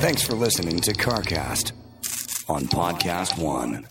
[0.00, 1.72] Thanks for listening to CarCast
[2.48, 3.86] on Podcast One.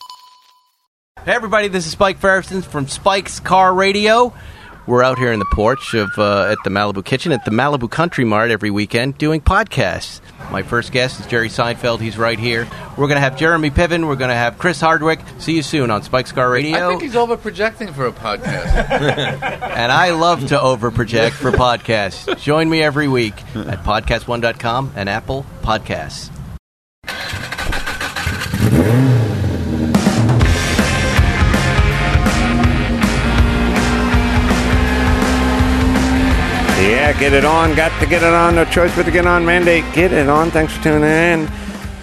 [1.25, 4.33] Hey everybody, this is Spike Ferguson from Spike's Car Radio.
[4.87, 7.91] We're out here in the porch of uh, at the Malibu Kitchen at the Malibu
[7.91, 10.21] Country Mart every weekend doing podcasts.
[10.49, 11.99] My first guest is Jerry Seinfeld.
[11.99, 12.65] He's right here.
[12.91, 14.07] We're going to have Jeremy Piven.
[14.07, 15.19] We're going to have Chris Hardwick.
[15.39, 16.87] See you soon on Spike's Car Radio.
[16.87, 18.73] I think he's over projecting for a podcast.
[19.61, 22.39] and I love to over project for podcasts.
[22.39, 26.31] Join me every week at podcastone.com and Apple Podcasts.
[36.79, 37.73] Yeah, get it on.
[37.75, 38.55] Got to get it on.
[38.55, 39.45] No choice but to get on.
[39.45, 39.83] Mandate.
[39.93, 40.51] Get it on.
[40.51, 41.47] Thanks for tuning in.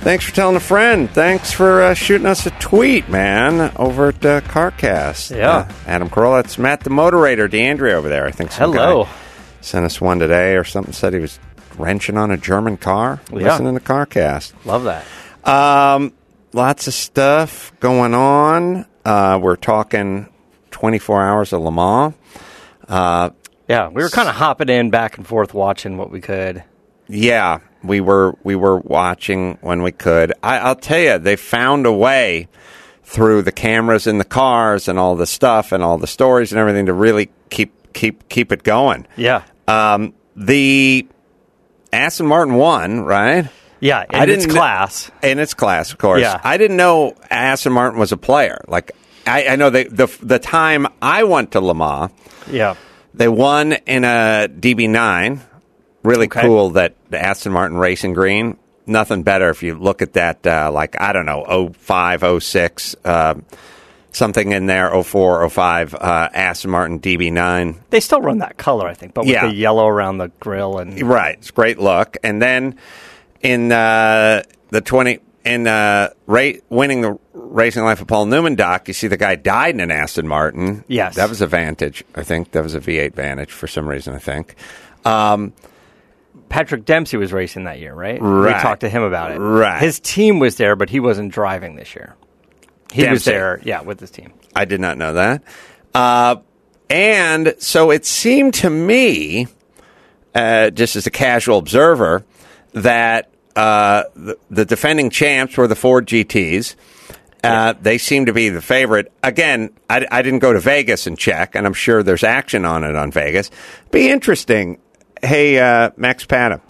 [0.01, 1.09] Thanks for telling a friend.
[1.09, 5.35] Thanks for uh, shooting us a tweet, man, over at uh, CarCast.
[5.37, 5.51] Yeah.
[5.51, 6.41] Uh, Adam Carolla.
[6.45, 8.27] It's Matt the Moderator, D'Andria over there.
[8.27, 9.07] I think some Hello.
[9.61, 10.93] sent us one today or something.
[10.93, 11.39] Said he was
[11.79, 13.37] wrenching on a German car, Yeah.
[13.53, 14.53] listening to CarCast.
[14.67, 15.05] Love that.
[15.49, 16.13] Um,
[16.53, 18.87] lots of stuff going on.
[19.05, 20.29] Uh, we're talking
[20.73, 22.15] 24 hours of Le Mans.
[22.89, 23.31] Uh,
[23.69, 26.63] Yeah, we were kind of hopping in back and forth watching what we could.
[27.09, 30.33] Yeah, we were we were watching when we could.
[30.43, 32.49] I, I'll tell you, they found a way
[33.03, 36.59] through the cameras in the cars and all the stuff and all the stories and
[36.59, 39.07] everything to really keep keep keep it going.
[39.17, 39.43] Yeah.
[39.69, 41.07] Um, the
[41.93, 43.49] Aston Martin won, right?
[43.81, 45.11] Yeah, in I its didn't kn- class.
[45.23, 46.23] In its class, of course.
[46.23, 46.41] Yeah.
[46.43, 48.63] I didn't know Aston Martin was a player.
[48.67, 48.93] Like
[49.27, 52.11] I, I know they, the the time I went to Le Mans.
[52.51, 52.77] Yeah.
[53.15, 55.41] They won in a DB9.
[56.03, 56.43] Really Okay.
[56.43, 58.57] cool that the Aston Martin Racing Green.
[58.87, 63.35] Nothing better if you look at that, uh, like, I don't know, 05, 06, uh,
[64.13, 67.77] something in there, 04, 05, uh, Aston Martin DB9.
[67.89, 69.47] They still run that color, I think, but with Yeah.
[69.47, 71.37] the yellow around the grill and Right.
[71.39, 72.19] It's great look.
[72.23, 72.75] And then
[73.41, 78.89] in uh, the 20, in uh, ra- winning the Racing Life of Paul Newman doc,
[78.89, 80.85] you see the guy died in an Aston Martin.
[80.89, 81.17] Yes.
[81.17, 82.53] That was a Vantage, I think.
[82.53, 84.55] That was a V8 Vantage for some reason, I think.
[85.05, 85.53] Um,
[86.49, 88.21] Patrick Dempsey was racing that year, right?
[88.21, 88.57] Right.
[88.57, 89.39] We talked to him about it.
[89.39, 89.81] Right.
[89.81, 92.17] His team was there, but he wasn't driving this year.
[92.93, 94.33] He was there, yeah, with his team.
[94.55, 95.43] I did not know that.
[95.95, 96.37] Uh,
[96.89, 99.49] and so it seemed to me,
[100.35, 102.25] uh, just as a casual observer,
[102.73, 106.75] that uh, the, the defending champs were the Ford GTs.
[107.43, 109.13] Uh, They seem to be the favorite.
[109.23, 112.85] Again, I, I didn't go to Vegas and check, and I'm sure there's action on
[112.85, 113.51] it on Vegas.
[113.91, 114.79] Be interesting.
[115.23, 116.61] Hey, uh, Max Pata,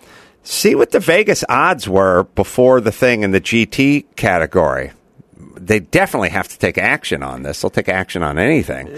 [0.42, 4.92] see what the Vegas odds were before the thing in the GT category
[5.56, 7.62] they definitely have to take action on this.
[7.62, 8.88] They'll take action on anything.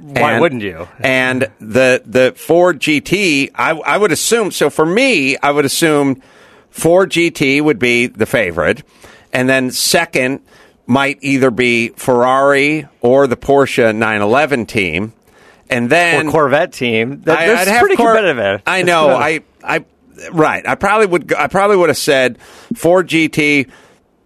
[0.00, 0.88] Why wouldn't you?
[1.00, 4.50] And the the Ford GT, I, I would assume.
[4.50, 6.22] So for me, I would assume
[6.76, 8.82] Ford GT would be the favorite,
[9.32, 10.40] and then second
[10.86, 15.14] might either be Ferrari or the Porsche 911 team,
[15.70, 17.22] and then Or Corvette team.
[17.22, 18.62] That, I- that's pretty Cor- competitive.
[18.66, 19.08] I know.
[19.08, 19.84] I, I,
[20.32, 20.66] right.
[20.68, 21.32] I probably would.
[21.32, 22.38] I probably would have said
[22.74, 23.70] Ford GT,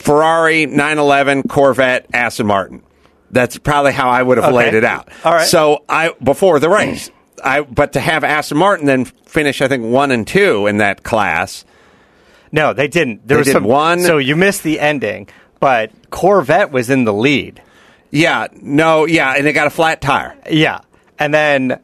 [0.01, 2.83] Ferrari 911, Corvette, Aston Martin.
[3.31, 4.57] That's probably how I would have Okay.
[4.57, 5.09] laid it out.
[5.25, 5.47] All right.
[5.47, 7.11] So I before the race,
[7.45, 11.05] I but to have Aston Martin then finish, I think one and two in that
[11.05, 11.65] class.
[12.53, 13.27] No, they didn't.
[13.27, 15.29] There They was did some one- So you missed the ending,
[15.61, 17.63] but Corvette was in the lead.
[18.11, 18.49] Yeah.
[18.61, 19.05] No.
[19.07, 19.35] Yeah.
[19.37, 20.37] And they got a flat tire.
[20.51, 20.81] Yeah.
[21.19, 21.81] And then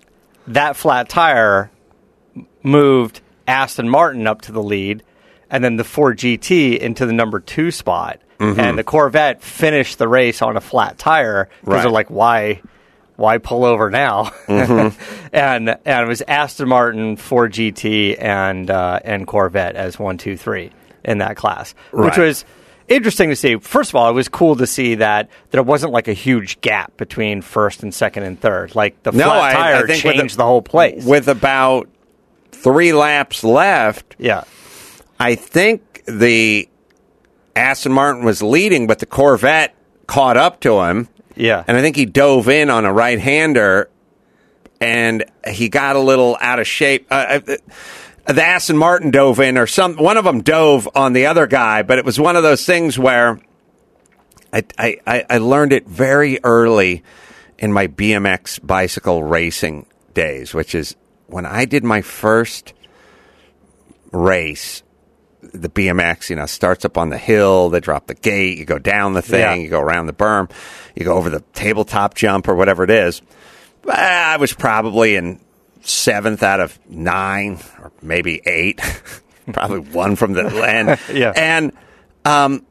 [0.49, 1.71] that flat tire
[2.63, 5.03] moved Aston Martin up to the lead,
[5.51, 8.21] and then the Ford GT into the number two spot.
[8.39, 11.71] And the Corvette finished the race on a flat tire because Mm-hmm.
[11.71, 11.83] Right.
[11.83, 12.61] they're like, why,
[13.17, 14.25] why pull over now?
[14.47, 15.29] Mm-hmm.
[15.33, 20.37] and and it was Aston Martin, Ford GT, and uh, and Corvette as one, two,
[20.37, 20.71] three
[21.05, 22.45] in that class, which was
[22.89, 23.57] interesting to see.
[23.57, 26.97] First of all, it was cool to see that there wasn't like a huge gap
[26.97, 28.75] between first and second and third.
[28.75, 31.05] Like the No, flat I- I tire think changed the- the, whole place.
[31.05, 31.89] With about
[32.53, 34.45] three laps left, yeah,
[35.19, 36.69] I think the
[37.55, 39.75] Aston Martin was leading, but the Corvette
[40.07, 41.09] caught up to him.
[41.37, 43.91] Yeah, And I think he dove in on a right hander
[44.81, 47.07] and he got a little out of shape.
[47.11, 47.57] Uh, uh,
[48.33, 51.83] the Aston Martin dove in, or some one of them dove on the other guy,
[51.83, 53.41] but it was one of those things where
[54.53, 57.05] I, I, I I learned it very early
[57.59, 60.97] in my BMX bicycle racing days, which is
[61.29, 62.73] when I did my first
[64.13, 64.83] race
[65.53, 68.79] the BMX, you know, starts up on the hill, they drop the gate, you go
[68.79, 69.55] down the thing, Yeah.
[69.55, 70.51] you go around the berm,
[70.95, 73.23] you go over the tabletop jump or whatever it is.
[73.89, 75.41] I was probably in
[75.83, 78.81] seventh out of nine or maybe eight.
[79.53, 80.99] probably one from the end.
[81.13, 81.33] Yeah.
[81.37, 81.73] And
[82.25, 82.67] um,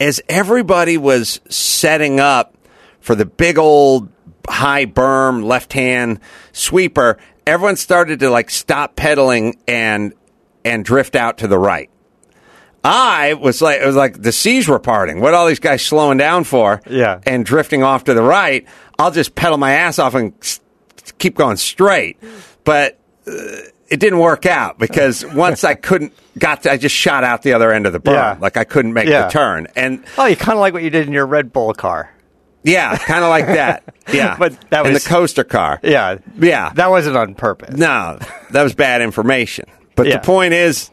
[0.00, 2.56] as everybody was setting up
[3.00, 4.08] for the big old
[4.48, 6.20] high berm left hand
[6.52, 10.14] sweeper, everyone started to like stop pedaling and
[10.64, 11.90] and drift out to the right.
[12.84, 15.20] I was like, it was like the seas were parting.
[15.20, 16.80] What are all these guys slowing down for?
[16.88, 17.20] Yeah.
[17.26, 18.66] And drifting off to the right.
[18.98, 20.32] I'll just pedal my ass off and
[21.18, 22.18] keep going straight.
[22.64, 23.32] But uh,
[23.88, 27.52] it didn't work out because once I couldn't, got to, I just shot out the
[27.54, 28.12] other end of the berm.
[28.14, 28.36] Yeah.
[28.40, 29.24] Like I couldn't make Yeah.
[29.24, 29.66] the turn.
[29.74, 32.14] And Oh, you kind of like what you did in your Red Bull car.
[32.62, 33.82] yeah, kind of like that.
[34.10, 34.36] Yeah.
[34.38, 35.80] But that in was- the coaster car.
[35.82, 36.16] Yeah.
[36.38, 36.72] Yeah.
[36.74, 37.76] That wasn't on purpose.
[37.76, 38.18] No,
[38.52, 39.66] that was bad information.
[39.98, 40.14] But Yeah.
[40.18, 40.90] the point is,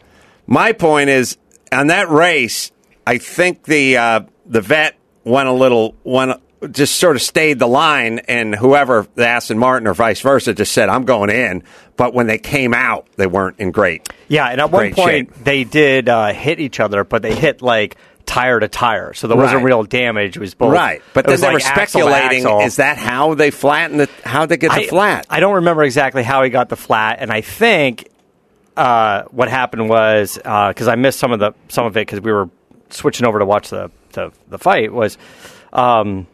[0.48, 1.38] my point is,
[1.72, 2.72] on that race,
[3.08, 6.42] I think the uh, the vet went a little went
[6.72, 10.72] just sort of stayed the line, and whoever the Aston Martin or vice versa just
[10.72, 11.62] said, "I'm going in."
[11.98, 14.10] But when they came out, they weren't in great.
[14.28, 15.44] Yeah, and at one point shape.
[15.44, 19.38] they did uh, hit each other, but they hit like tire to tire, so there
[19.38, 20.36] wasn't real damage.
[20.36, 22.62] It was both Right, but then they like were speculating: axle.
[22.62, 24.10] is that how they flattened the?
[24.24, 25.28] How they get the I, flat?
[25.30, 28.10] I don't remember exactly how he got the flat, and I think
[28.78, 32.32] uh, what happened was because I missed some of the some of it because we
[32.32, 32.50] were
[32.90, 35.18] switching over to watch the the, the fight was.
[35.74, 36.28] Um,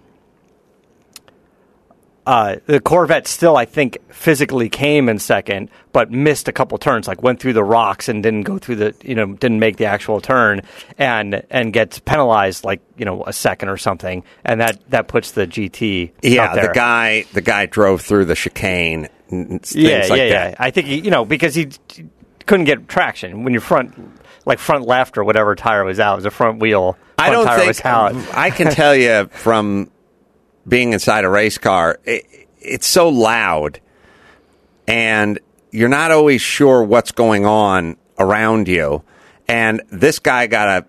[2.25, 7.07] uh, the Corvette still, I think, physically came in second, but missed a couple turns.
[7.07, 9.85] Like went through the rocks and didn't go through the, you know, didn't make the
[9.85, 10.61] actual turn,
[10.99, 15.31] and and gets penalized like you know a second or something, and that that puts
[15.31, 16.11] the GT.
[16.21, 19.09] yeah, the guy the guy drove through the chicane.
[19.31, 20.09] yeah, like yeah, that.
[20.29, 20.55] yeah.
[20.59, 21.69] I think he, you know because he
[22.45, 23.93] couldn't get traction when your front,
[24.45, 26.97] like front left or whatever tire was out, it was a front wheel.
[27.17, 28.15] I don't tire think was out.
[28.33, 29.91] I can tell you from
[30.67, 32.25] being inside a race car, it,
[32.59, 33.79] it's so loud,
[34.87, 35.39] and
[35.71, 39.03] you're not always sure what's going on around you.
[39.47, 40.87] And this guy got a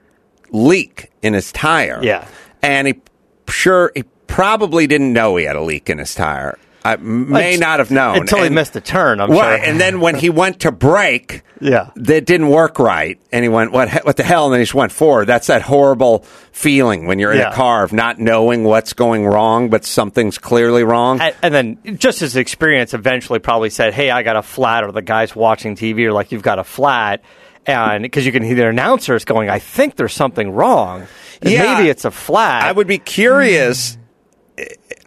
[0.50, 2.00] leak in his tire.
[2.02, 2.26] Yeah.
[2.62, 3.00] and he
[3.48, 6.58] sure he probably didn't know he had a leak in his tire.
[6.84, 9.20] I may Like, not have known until he missed a turn.
[9.20, 9.70] I'm right, sure.
[9.70, 11.90] and then when he went to brake, Yeah.
[11.94, 13.88] that didn't work right, and he went, "What?
[14.04, 15.26] What the hell?" And then he just went forward.
[15.26, 17.50] That's that horrible feeling when you're in Yeah.
[17.50, 21.20] a car of not knowing what's going wrong, but something's clearly wrong.
[21.20, 24.90] And, and then just his experience eventually probably said, "Hey, I got a flat," or
[24.90, 27.20] the guys watching TV are like, "You've got a flat,"
[27.64, 31.06] and because you can hear the announcers going, "I think there's something wrong.
[31.42, 31.76] Yeah.
[31.76, 33.98] maybe it's a flat." I would be curious.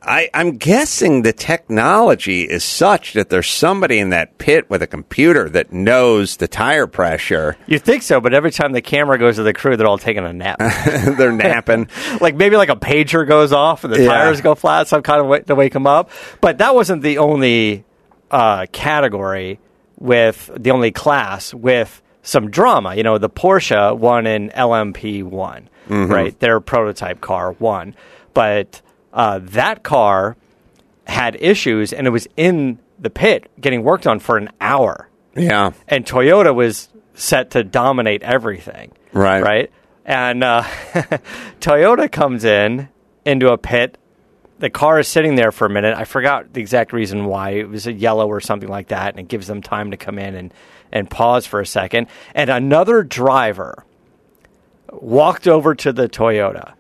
[0.06, 4.88] I, I'm guessing the technology is such that there's somebody in that pit with a
[4.88, 7.58] computer that knows the tire pressure.
[7.68, 10.24] You think so, but every time the camera goes to the crew, they're all taking
[10.26, 10.60] a nap.
[11.18, 11.88] They're napping.
[12.22, 14.10] like maybe like a pager goes off and the Yeah.
[14.10, 16.10] tires go flat, some kind of way to wake them up.
[16.42, 17.84] But that wasn't the only
[18.32, 19.60] uh, category
[19.98, 22.96] with the only class with some drama.
[22.96, 26.38] You know, the Porsche won in LMP one, right?
[26.40, 27.96] Their prototype car won,
[28.34, 28.82] but
[29.16, 30.38] uh, that car
[31.08, 35.72] had issues and it was in the pit getting worked on for an hour Yeah.
[35.88, 38.92] and Toyota was set to dominate everything.
[39.14, 39.42] Right.
[39.42, 39.72] Right.
[40.06, 40.64] And uh,
[41.62, 42.90] Toyota comes in
[43.26, 43.98] into a pit.
[44.60, 45.98] The car is sitting there for a minute.
[45.98, 47.52] I forgot the exact reason why.
[47.52, 50.18] It was a yellow or something like that, and it gives them time to come
[50.20, 50.54] in and,
[50.92, 52.08] and pause for a second.
[52.34, 53.84] And another driver
[54.92, 56.74] walked over to the Toyota.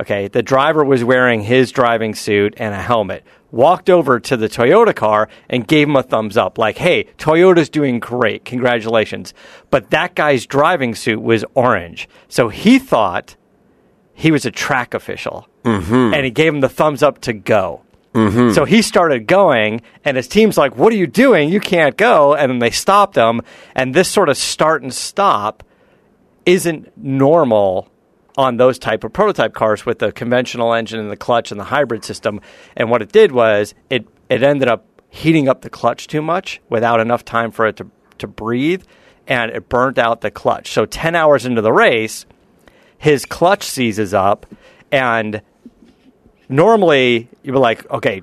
[0.00, 3.24] Okay, the driver was wearing his driving suit and a helmet.
[3.52, 7.68] Walked over to the Toyota car and gave him a thumbs up, like, "Hey, Toyota's
[7.68, 9.32] doing great, congratulations."
[9.70, 13.36] But that guy's driving suit was orange, so he thought
[14.12, 16.14] he was a track official, mm-hmm.
[16.14, 17.82] and he gave him the thumbs up to go.
[18.52, 21.48] So he started going, and his team's like, "What are you doing?
[21.48, 23.40] You can't go!" And then they stopped him,
[23.74, 25.62] and this sort of start and stop
[26.46, 27.88] isn't normal
[28.36, 31.64] on those type of prototype cars with the conventional engine and the clutch and the
[31.64, 32.40] hybrid system.
[32.76, 36.60] And what it did was it it ended up heating up the clutch too much
[36.68, 38.84] without enough time for it to to breathe,
[39.26, 40.72] and it burnt out the clutch.
[40.72, 42.26] So ten hours into the race,
[42.98, 44.46] his clutch seizes up,
[44.90, 45.42] and
[46.48, 48.22] normally you'd be like, okay,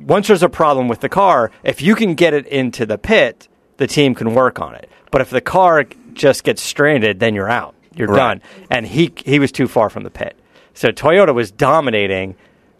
[0.00, 3.48] once there's a problem with the car, if you can get it into the pit,
[3.78, 4.90] the team can work on it.
[5.10, 7.73] But if the car just gets stranded, then you're out.
[7.96, 8.40] You're Right.
[8.40, 8.42] done.
[8.70, 10.36] And he he was too far from the pit.
[10.74, 12.36] So Toyota was dominating.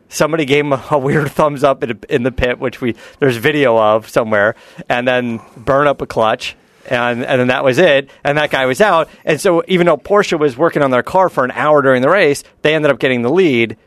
[0.09, 3.37] Somebody gave him a, a weird thumbs up in, in the pit, which we there's
[3.37, 4.55] video of somewhere,
[4.89, 6.57] and then burn up a clutch.
[6.87, 8.11] And, and then that was it.
[8.23, 9.09] And that guy was out.
[9.25, 12.11] And so even though Porsche was working on their car for an hour during the
[12.11, 13.79] race, they ended up getting the lead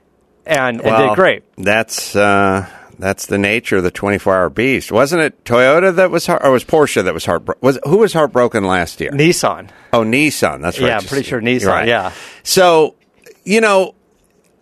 [0.48, 1.44] and, and did great.
[1.58, 2.68] That's uh,
[3.00, 4.92] That's the nature of the 24 hour beast.
[4.92, 7.60] Wasn't it Toyota that was heart, or was Porsche that was heartbroken?
[7.62, 9.12] Was who was heartbroken last year?
[9.12, 9.70] Nissan.
[9.94, 10.62] Oh, Nissan.
[10.62, 10.88] That's right.
[10.88, 12.12] Yeah, I'm Just- pretty sure Nissan, yeah.
[12.44, 12.96] So,
[13.44, 13.94] you know,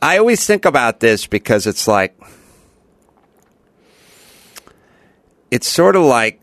[0.01, 2.15] I always think about this because it's like,
[5.51, 6.41] it's sort of like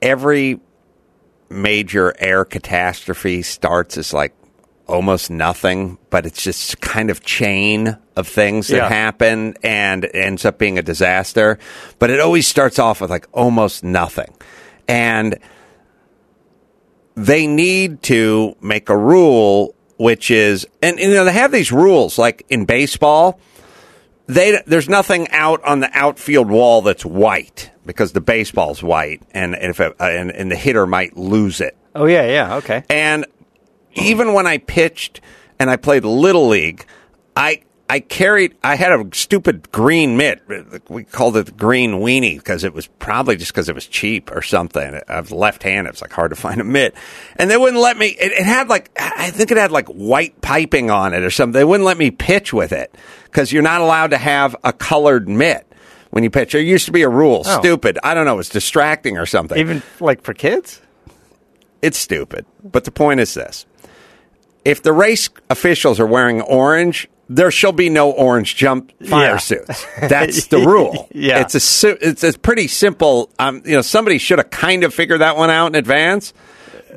[0.00, 0.60] every
[1.50, 4.34] major air catastrophe starts as like
[4.88, 8.88] almost nothing, but it's just kind of chain of things that Yeah.
[8.88, 11.58] happen and ends up being a disaster.
[11.98, 14.34] But it always starts off with like almost nothing.
[14.88, 15.38] And
[17.14, 22.16] they need to make a rule which is and, you know they have these rules
[22.18, 23.40] like in baseball
[24.28, 29.56] they there's nothing out on the outfield wall that's white because the baseball's white and,
[29.56, 32.84] and if it, uh, and, and the hitter might lose it Oh yeah, yeah, okay.
[32.88, 33.26] and
[33.94, 35.20] even when I pitched
[35.58, 36.86] and I played little league,
[37.36, 40.42] I I carried I had a stupid green mitt.
[40.88, 44.30] We called it the green weenie because it was probably just because it was cheap
[44.30, 45.00] or something.
[45.08, 46.94] I was left-handed; it's like hard to find a mitt,
[47.36, 48.08] and they wouldn't let me.
[48.08, 51.58] It, it had like I think it had like white piping on it or something.
[51.58, 55.28] They wouldn't let me pitch with it because you're not allowed to have a colored
[55.28, 55.64] mitt.
[56.10, 57.42] When you pitch, there used to be a rule.
[57.44, 57.58] Oh.
[57.60, 57.98] Stupid.
[58.02, 58.38] I don't know.
[58.38, 60.80] It's distracting or something Even like for kids?
[61.82, 62.44] it's stupid.
[62.62, 63.66] But the point is this:
[64.68, 69.36] if the race officials are wearing orange, there shall be no orange jump fire Yeah.
[69.38, 69.86] suits.
[70.00, 71.08] That's the rule.
[71.12, 71.40] Yeah.
[71.40, 73.30] it's a it's a pretty simple.
[73.38, 76.32] Um, you know, somebody should have kind of figured that one out in advance,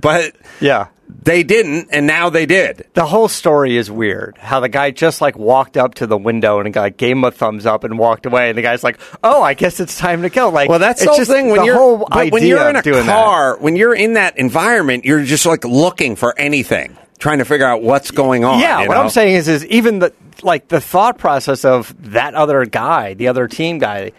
[0.02, 0.88] but Yeah.
[1.24, 2.88] they didn't, and now they did.
[2.94, 4.38] The whole story is weird.
[4.40, 7.32] How the guy just like walked up to the window and like gave him a
[7.32, 10.30] thumbs up and walked away, and the guy's like, "Oh, I guess it's time to
[10.30, 11.50] kill." Like, Well, that's the whole thing.
[11.50, 15.26] When you're whole but when you're in a car, when you're in that environment, you're
[15.26, 18.60] just like looking for anything, trying to figure out what's going on.
[18.60, 19.02] Yeah, what know?
[19.02, 20.14] I'm saying is, is even the
[20.44, 24.12] like the thought process of that other guy, the other team guy,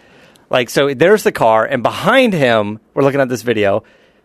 [0.49, 0.95] like so.
[0.95, 3.85] There's the car, and behind him, we're looking at this video.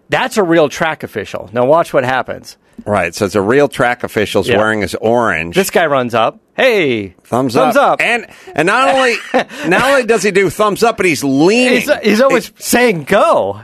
[0.10, 1.50] That's a real track official.
[1.52, 2.56] Now watch what happens.
[2.86, 3.14] Right.
[3.14, 4.58] So it's a real track official's Yeah.
[4.58, 5.56] wearing his orange.
[5.56, 6.40] This guy runs up.
[6.56, 8.00] Hey, thumbs, thumbs up.
[8.02, 9.16] And and not only
[9.68, 11.82] not only does he do thumbs up, but he's leaning.
[11.82, 13.62] He's, he's always saying go.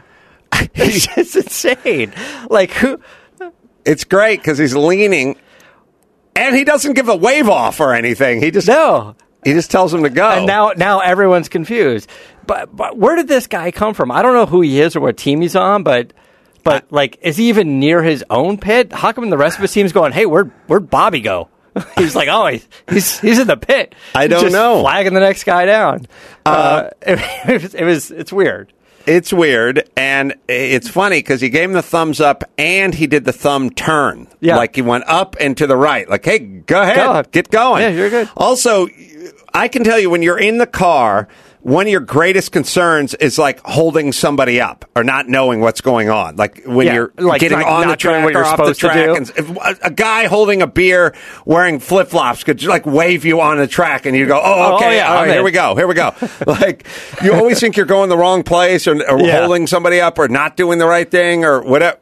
[0.76, 2.14] It's just insane.
[2.50, 3.00] Like who?
[3.86, 5.36] It's great because he's leaning,
[6.36, 8.42] and he doesn't give a wave off or anything.
[8.42, 9.16] He just No.
[9.44, 10.28] he just tells him to go.
[10.30, 12.10] And now now everyone's confused.
[12.46, 14.12] But but where did this guy come from?
[14.12, 16.14] I don't know who he is or what team he's on, but
[16.64, 18.94] but like is he even near his own pit?
[18.94, 21.50] How come the rest of his team's going, "Hey, where'd where'd Bobby go?"
[21.98, 24.82] he's like, "Oh, he's he's, he's in the pit." I don't Just know.
[24.82, 26.08] Flagging the next guy down.
[26.46, 28.72] Uh, it, was, it was it's weird.
[29.06, 33.26] It's weird, and it's funny because he gave him the thumbs up, and he did
[33.26, 34.28] the thumb turn.
[34.40, 34.58] Yeah.
[34.58, 36.08] like he went up and to the right.
[36.10, 37.24] Like, hey, go ahead, Go.
[37.32, 37.82] get going.
[37.82, 38.30] Yeah, you're good.
[38.38, 38.88] Also,
[39.54, 41.28] I can tell you when you're in the car.
[41.64, 46.10] One of your greatest concerns is like holding somebody up or not knowing what's going
[46.10, 46.36] on.
[46.36, 48.46] Like when Yeah, you're like getting not- on the not doing track what or you're
[48.46, 49.06] off the supposed to track.
[49.06, 49.16] do.
[49.16, 51.16] And if uh, a, guy holding a beer
[51.46, 54.44] wearing flip flops could just like wave you on the track and you go, oh,
[54.44, 55.46] Oh, okay, yeah, all right, here in.
[55.46, 56.14] we go, here we go.
[56.48, 56.86] like
[57.24, 59.40] you always think you're going the wrong place or, or Yeah.
[59.46, 61.98] holding somebody up or not doing the right thing or whatever.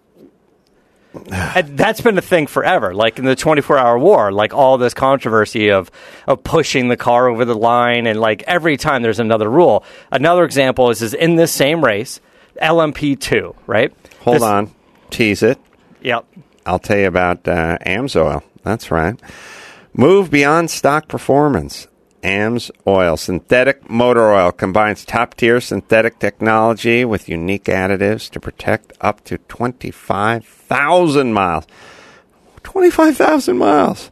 [1.65, 2.93] That's been a thing forever.
[2.93, 5.91] Like in the 24 hour war, like all this controversy of,
[6.27, 8.07] of pushing the car over the line.
[8.07, 9.83] And like every time there's another rule.
[10.11, 12.19] Another example is, is in this same race,
[12.61, 13.93] LMP2, right?
[14.21, 14.71] Hold This- on,
[15.09, 15.59] tease it.
[16.01, 16.25] Yep.
[16.65, 18.43] I'll tell you about uh, AMSOIL.
[18.63, 19.19] That's right.
[19.93, 21.87] Move beyond stock performance.
[22.23, 28.93] AMS Oil, synthetic motor oil, combines top tier synthetic technology with unique additives to protect
[29.01, 31.65] up to 25,000 miles.
[32.63, 34.11] 25,000 miles.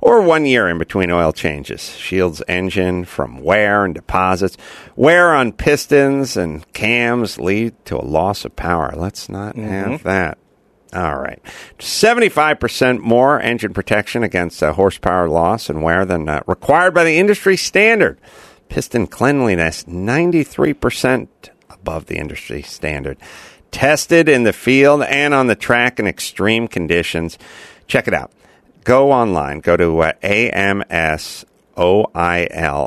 [0.00, 1.96] Or one year in between oil changes.
[1.96, 4.56] Shields engine from wear and deposits.
[4.96, 8.92] Wear on pistons and cams lead to a loss of power.
[8.94, 10.08] Let's not have mm-hmm.
[10.08, 10.36] that.
[10.94, 11.40] All right.
[11.78, 17.18] 75% more engine protection against uh, horsepower loss and wear than uh, required by the
[17.18, 18.18] industry standard.
[18.68, 21.28] Piston cleanliness, 93%
[21.68, 23.18] above the industry standard.
[23.72, 27.38] Tested in the field and on the track in extreme conditions.
[27.88, 28.30] Check it out.
[28.84, 29.60] Go online.
[29.60, 31.44] Go to uh, AMSOIL,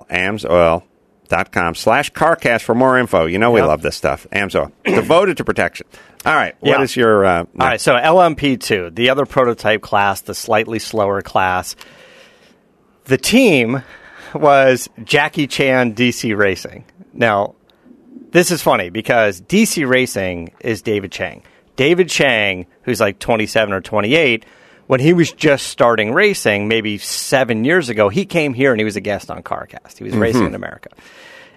[0.09, 3.25] AMSOIL.com slash CarCast for more info.
[3.25, 3.67] You know we Yep.
[3.67, 4.27] love this stuff.
[4.31, 4.71] AMSOIL.
[4.85, 5.87] Devoted to protection.
[6.25, 6.55] All right.
[6.59, 6.81] What Yeah.
[6.81, 7.25] is your...
[7.25, 11.75] Uh, All right, so LMP2, the other prototype class, the slightly slower class.
[13.05, 13.81] The team
[14.33, 16.83] was Jackie Chan DC Racing.
[17.13, 17.55] Now,
[18.31, 21.43] this is funny because DC Racing is David Cheng.
[21.77, 24.45] David Cheng, who's like 27 or 28,
[24.87, 28.85] when he was just starting racing, maybe seven years ago, he came here and he
[28.85, 29.97] was a guest on CarCast.
[29.97, 30.89] He was racing in America.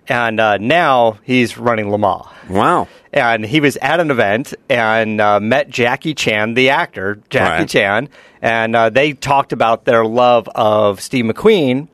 [0.08, 2.26] And uh, now he's running Le Mans.
[2.48, 2.88] Wow.
[3.12, 7.68] And he was at an event and uh, met Jackie Chan, the actor, Jackie Right.
[7.68, 8.08] Chan,
[8.42, 11.88] and uh, they talked about their love of Steve McQueen.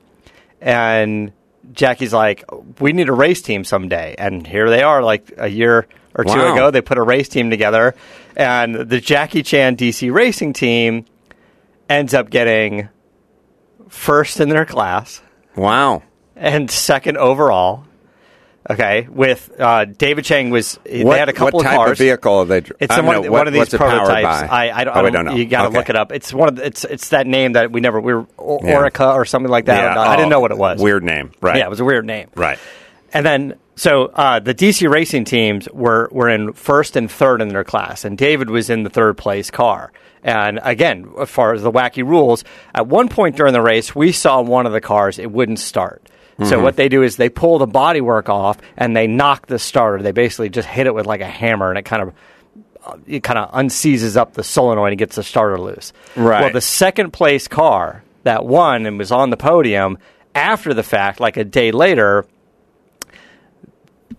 [0.60, 1.32] And
[1.72, 2.44] Jackie's like,
[2.80, 6.30] "We need a race team someday." And here they are, like a year or two
[6.38, 6.54] Wow.
[6.54, 7.94] ago, they put a race team together,
[8.36, 11.04] and the Jackie Chan DC racing team
[11.88, 12.88] ends up getting
[13.88, 15.20] first in their class
[15.54, 16.02] Wow.
[16.34, 17.84] and second overall.
[18.68, 21.90] Okay, with uh, David Cheng was they had a couple what of type cars.
[21.92, 22.58] of vehicle are they?
[22.58, 23.20] It's I don't one, know.
[23.20, 24.50] of, What- one of these what's it powered prototypes.
[24.52, 24.96] I, I don't.
[24.96, 25.34] Oh, I don't know.
[25.34, 25.76] You got to Okay.
[25.78, 26.10] look it up.
[26.10, 28.74] It's one of the, it's it's that name that we never we were Yeah.
[28.80, 29.92] Oreca or something like that.
[29.92, 30.06] I, don't.
[30.06, 30.80] I didn't oh, know what it was.
[30.82, 31.30] Weird name.
[31.40, 31.58] Right.
[31.58, 32.28] Yeah, it was a weird name.
[32.34, 32.58] Right.
[33.12, 37.48] And then so uh, the DC racing teams were were in first and third in
[37.48, 39.92] their class, and David was in the third place car.
[40.24, 42.42] And again, as far as the wacky rules,
[42.74, 46.02] at one point during the race, we saw one of the cars it wouldn't start.
[46.44, 50.02] So what they do is they pull the bodywork off and they knock the starter.
[50.02, 52.12] They basically just hit it with like a hammer, and it kind of
[52.84, 55.94] uh, it kind of unseizes up the solenoid and gets the starter loose.
[56.14, 56.42] Right.
[56.42, 59.96] Well, the second place car that won and was on the podium
[60.34, 62.26] after the fact, like a day later,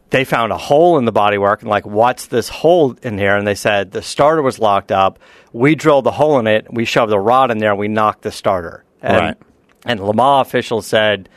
[0.09, 3.35] they found a hole in the bodywork and like, what's this hole in here?
[3.35, 5.19] And they said the starter was locked up.
[5.53, 6.65] We drilled the hole in it.
[6.73, 7.71] We shoved a rod in there.
[7.71, 8.83] and We knocked the starter.
[9.01, 9.37] And, Right.
[9.85, 11.29] And Le Mans officials said,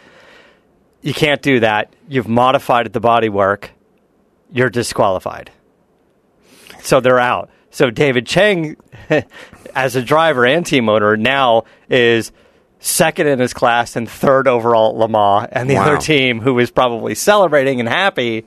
[1.02, 1.94] you can't do that.
[2.08, 3.68] You've modified the bodywork.
[4.52, 5.50] You're disqualified.
[6.82, 7.50] So they're out.
[7.70, 8.76] So David Cheng,
[9.74, 12.32] as a driver and team owner, now is
[12.80, 15.82] second in his class and third overall at Le Mans, and the Wow.
[15.82, 18.44] other team, who is probably celebrating and happy,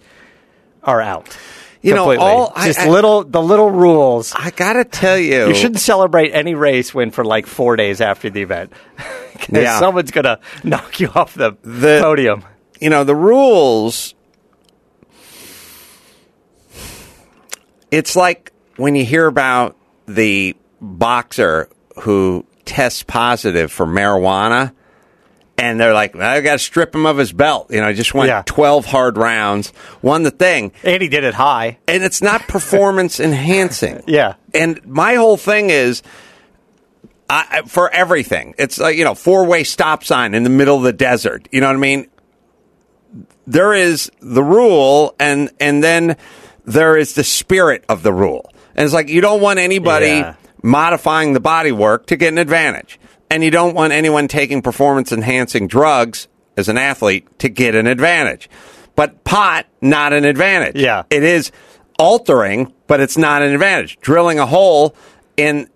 [0.83, 1.37] are out.
[1.81, 2.25] You know, completely.
[2.25, 4.33] all- I- just I- little the little rules.
[4.35, 8.29] I gotta tell you, You shouldn't celebrate any race win for like four days after
[8.29, 8.73] the event.
[9.51, 9.79] Yeah.
[9.79, 12.43] someone's gonna knock you off the, The- podium.
[12.79, 14.13] you know the rules
[17.91, 21.69] it's like when you hear about the boxer
[22.01, 24.71] who tests positive for marijuana
[25.57, 28.13] and they're like i got to strip him of his belt you know he just
[28.13, 28.41] went Yeah.
[28.45, 31.77] 12 hard rounds won the thing And he did it high.
[31.87, 34.35] and it's not performance enhancing Yeah.
[34.53, 36.01] and my whole thing is
[37.67, 38.55] For everything.
[38.57, 41.47] It's like you know four way stop sign in the middle of the desert.
[41.51, 42.07] You know what i mean?
[43.45, 46.17] There is the rule and and then
[46.65, 48.51] there is the spirit of the rule.
[48.75, 50.35] And it's like you don't want anybody Yeah.
[50.61, 52.99] modifying the body work to get an advantage.
[53.29, 57.87] And you don't want anyone taking performance enhancing drugs as an athlete to get an
[57.87, 58.49] advantage.
[58.95, 60.75] But pot not an advantage.
[60.75, 61.03] Yeah.
[61.09, 61.51] it is
[61.99, 63.97] altering but it's not an advantage.
[63.99, 64.95] Drilling a hole
[65.35, 65.67] in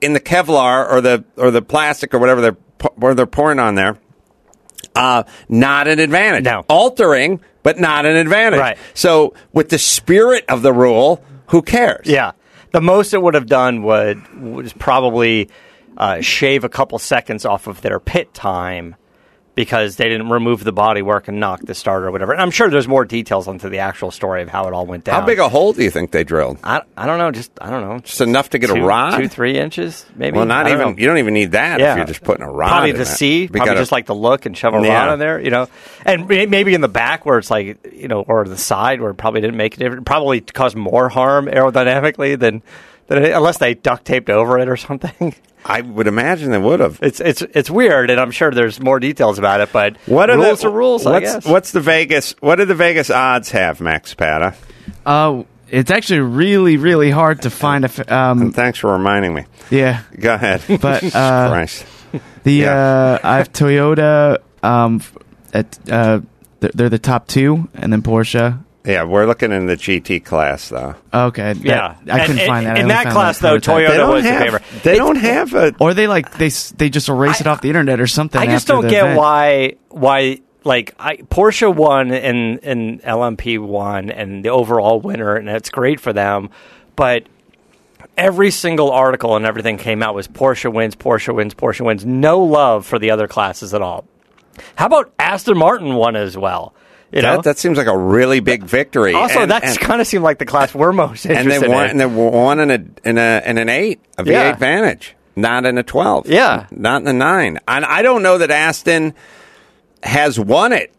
[0.00, 2.56] in the kevlar or the or the plastic or whatever they're
[2.96, 3.98] where they're pouring on there
[4.94, 6.44] uh, not an advantage.
[6.44, 6.64] No.
[6.68, 8.60] Altering, but not an advantage.
[8.60, 8.78] Right.
[8.94, 12.06] So, with the spirit of the rule, who cares?
[12.06, 12.32] Yeah.
[12.72, 15.50] The most it would have done would was probably
[15.96, 18.94] uh, shave a couple seconds off of their pit time
[19.60, 22.32] because they didn't remove the body work and knock the starter or whatever.
[22.32, 25.04] And I'm sure there's more details into the actual story of how it all went
[25.04, 25.20] down.
[25.20, 26.58] How big a hole do you think they drilled?
[26.64, 27.30] I, I don't know.
[27.30, 27.98] Just I don't know.
[27.98, 29.18] Just enough to get a two, rod?
[29.18, 30.36] two three inches maybe.
[30.36, 30.78] Well, not even.
[30.78, 30.94] know.
[30.96, 32.68] You don't even need that if you're just putting a rod.
[32.68, 35.04] Probably in to see, probably just like to look and shove a Yeah.
[35.06, 35.68] rod in there, you know,
[36.06, 39.14] and maybe in the back where it's like you know, or the side where it
[39.16, 40.04] probably didn't make a difference.
[40.06, 42.62] Probably caused more harm aerodynamically than,
[43.08, 45.34] than unless they duct taped over it or something.
[45.64, 46.98] I would imagine they would have.
[47.02, 49.70] It's it's it's weird, and I'm sure there's more details about it.
[49.72, 51.06] But What are rules the are rules?
[51.06, 51.44] I guess.
[51.44, 52.34] what's the Vegas?
[52.40, 54.54] What do the Vegas odds have, Max Pata?
[55.04, 57.88] Uh, it's actually really, really hard to find a.
[57.88, 59.44] f- Um, Thanks for reminding me.
[59.70, 60.62] yeah, Go ahead.
[60.80, 61.84] but uh, Christ.
[62.44, 62.74] the Yeah.
[62.74, 64.38] uh, I have Toyota.
[64.62, 65.00] Um,
[65.54, 66.20] at uh,
[66.60, 68.58] they're, they're the top two, and then Porsche.
[68.84, 70.94] Yeah, we're looking in the GT class though.
[71.12, 71.94] Okay, that- Yeah.
[72.10, 72.78] I couldn't And- find that.
[72.78, 73.58] In that class, though.
[73.58, 74.42] Toyota They don't the have.
[74.42, 74.62] favorite.
[74.82, 75.74] They don't have a.
[75.78, 78.40] or they like they they just erase it off the internet or something.
[78.40, 79.18] I just after don't the get event.
[79.18, 85.48] why why like I, Porsche won and and LMP won and the overall winner and
[85.50, 86.48] it's great for them,
[86.96, 87.24] but
[88.16, 92.04] every single article and everything came out was Porsche wins, Porsche wins, Porsche wins.
[92.06, 94.04] No love for the other classes at all.
[94.76, 96.74] How about Aston Martin won as well?
[97.12, 99.14] You know, That, that seems like a really big victory.
[99.14, 101.84] also And- that's kind of seemed like the class we're most and interested they won,
[101.86, 101.90] in.
[101.90, 104.54] and they won in a in a in an eight, a V8 Yeah.
[104.56, 106.26] Vantage, not in a twelve.
[106.28, 106.66] Yeah.
[106.70, 107.58] not in a nine.
[107.66, 109.14] And I don't know that Aston
[110.02, 110.94] has won it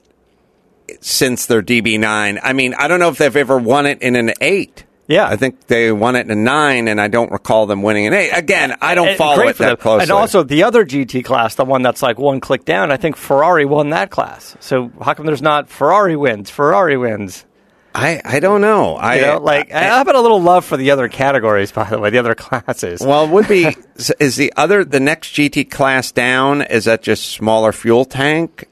[1.00, 2.40] since their DB9.
[2.44, 4.84] I mean, I don't know if they've ever won it in an eight.
[5.12, 5.28] Yeah.
[5.28, 8.14] I think they won it in a nine, and I don't recall them winning an
[8.14, 8.32] eight.
[8.32, 9.78] Again, I don't And follow it that them.
[9.78, 10.04] closely.
[10.04, 13.16] And also the other GT class, the one that's like one click down, I think
[13.18, 14.56] Ferrari won that class.
[14.60, 16.50] So how come there's not Ferrari wins?
[16.50, 17.46] Ferrari wins.
[17.94, 18.96] I, I don't know.
[18.96, 22.00] I You know, like I, have a little love for the other categories, by the
[22.00, 23.02] way, the other classes.
[23.02, 23.76] Well, it would be
[24.18, 26.62] is the other the next GT class down?
[26.62, 28.70] Is that just smaller fuel tank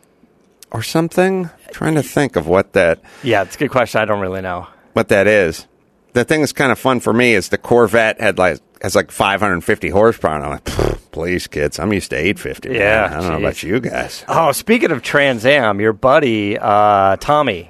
[0.71, 1.49] or something?
[1.71, 4.01] trying to think of what that yeah, it's a good question.
[4.01, 4.67] I don't really know.
[4.93, 5.67] what that is.
[6.13, 9.11] The thing that's kind of fun for me is the Corvette had like has like
[9.11, 10.35] 550 horsepower.
[10.35, 10.63] And I'm like,
[11.11, 12.69] please, kids, I'm used to 850.
[12.69, 12.77] man.
[12.79, 14.23] Yeah, I don't know about you guys.
[14.27, 17.69] Oh, speaking of Trans Am, your buddy uh, Tommy.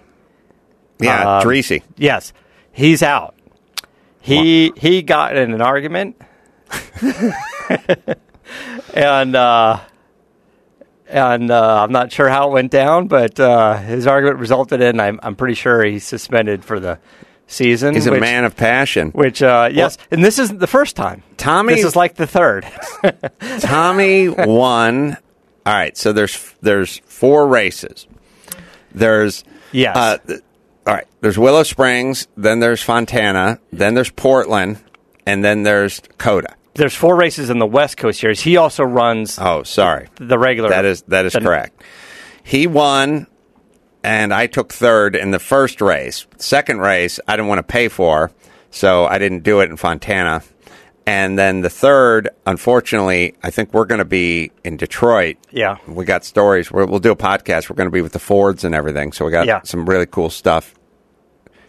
[0.99, 1.81] Yeah, Um, Drissi.
[1.97, 2.31] Yes,
[2.71, 3.35] he's out.
[4.21, 6.17] He he got in an argument,
[8.93, 9.79] and uh,
[11.07, 14.99] and uh, I'm not sure how it went down, but uh, his argument resulted in
[14.99, 16.99] I'm I'm pretty sure he's suspended for the
[17.49, 17.93] season.
[17.95, 19.11] He's a which, man of passion.
[19.11, 21.23] Which uh, yes, and this isn't the first time.
[21.35, 22.65] Tommy- this is like the third.
[23.59, 25.17] Tommy won.
[25.65, 28.07] All right, so there's there's four races.
[28.93, 29.95] There's Yes.
[29.95, 30.17] Uh,
[30.87, 34.81] all right, there's Willow Springs, then there's Fontana, then there's Portland,
[35.27, 36.55] and then there's COTA.
[36.73, 38.39] There's four races in the West Coast series.
[38.41, 40.07] He also runs Oh, sorry.
[40.15, 40.69] the regular.
[40.69, 41.83] That is that is the- correct.
[42.43, 43.27] He won,
[44.03, 46.25] and I took third in the first race.
[46.37, 48.31] Second race, I didn't want to pay for,
[48.71, 50.41] so I didn't do it in Fontana.
[51.05, 55.37] And then the third, unfortunately, I think we're going to be in Detroit.
[55.49, 55.77] Yeah.
[55.87, 56.71] we got stories.
[56.71, 57.67] We're, we'll do a podcast.
[57.69, 59.11] We're going to be with the Fords and everything.
[59.11, 59.61] So we got Yeah.
[59.63, 60.75] some really cool stuff.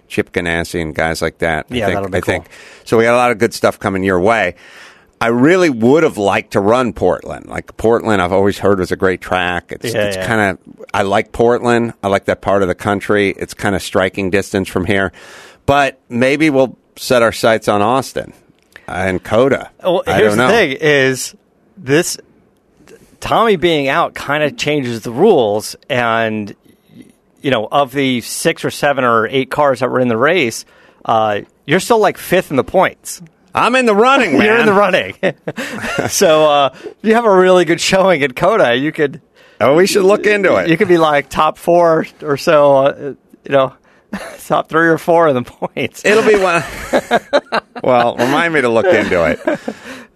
[0.08, 1.66] Chip Ganassi and guys like that.
[1.70, 2.32] I Yeah, think, that'll be I cool.
[2.34, 2.48] think.
[2.84, 4.56] So we got a lot of good stuff coming your way.
[5.20, 7.46] I really would have liked to run Portland.
[7.46, 9.70] Like Portland, I've always heard was a great track.
[9.70, 10.26] It's, Yeah, it's yeah.
[10.26, 11.92] kind of I like Portland.
[12.02, 13.30] I like that part of the country.
[13.30, 15.12] It's kind of striking distance from here,
[15.66, 18.32] but maybe we'll set our sights on Austin
[18.88, 19.70] and COTA.
[19.82, 20.46] Well, I here's don't know.
[20.48, 21.36] the thing: is
[21.76, 22.16] this
[23.20, 26.54] Tommy being out kind of changes the rules, and
[27.42, 30.64] you know, of the six or seven or eight cars that were in the race,
[31.04, 33.20] uh, you're still like fifth in the points.
[33.54, 34.42] I'm in the running, man.
[34.46, 35.14] You're in the running,
[36.08, 38.76] so uh, you have a really good showing at COTA.
[38.76, 39.20] You could
[39.60, 40.70] Oh, we should look into it.
[40.70, 42.76] you could be like top four or so.
[42.76, 43.74] Uh, you know,
[44.46, 46.04] top three or four in the points.
[46.04, 46.62] It'll be one.
[47.82, 49.60] well, remind me to look into it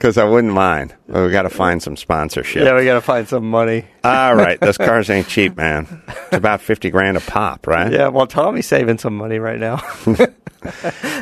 [0.05, 0.95] because I wouldn't mind.
[1.09, 2.62] But we got to find some sponsorship.
[2.62, 3.87] yeah, we got to find some money.
[4.05, 6.03] All right, those cars ain't cheap, man.
[6.09, 7.90] It's about fifty grand a pop, right?
[7.90, 9.77] Yeah, well, Tommy's saving some money right now.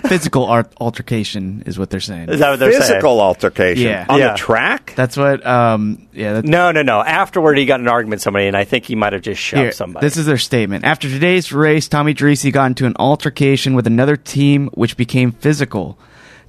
[0.09, 2.29] Physical art altercation is what they're saying.
[2.29, 2.83] Is that what they're saying?
[2.83, 4.07] Physical altercation Yeah.
[4.09, 4.33] on Yeah.
[4.33, 4.95] the track.
[4.97, 5.47] That's what.
[5.47, 6.35] Um, yeah.
[6.35, 7.01] That's, No, no, no.
[7.03, 9.61] Afterward, he got an argument with somebody, and I think he might have just shoved
[9.63, 10.05] Here, somebody.
[10.07, 10.85] This is their statement.
[10.85, 15.99] After today's race, Tommy Drissi got into an altercation with another team, which became physical.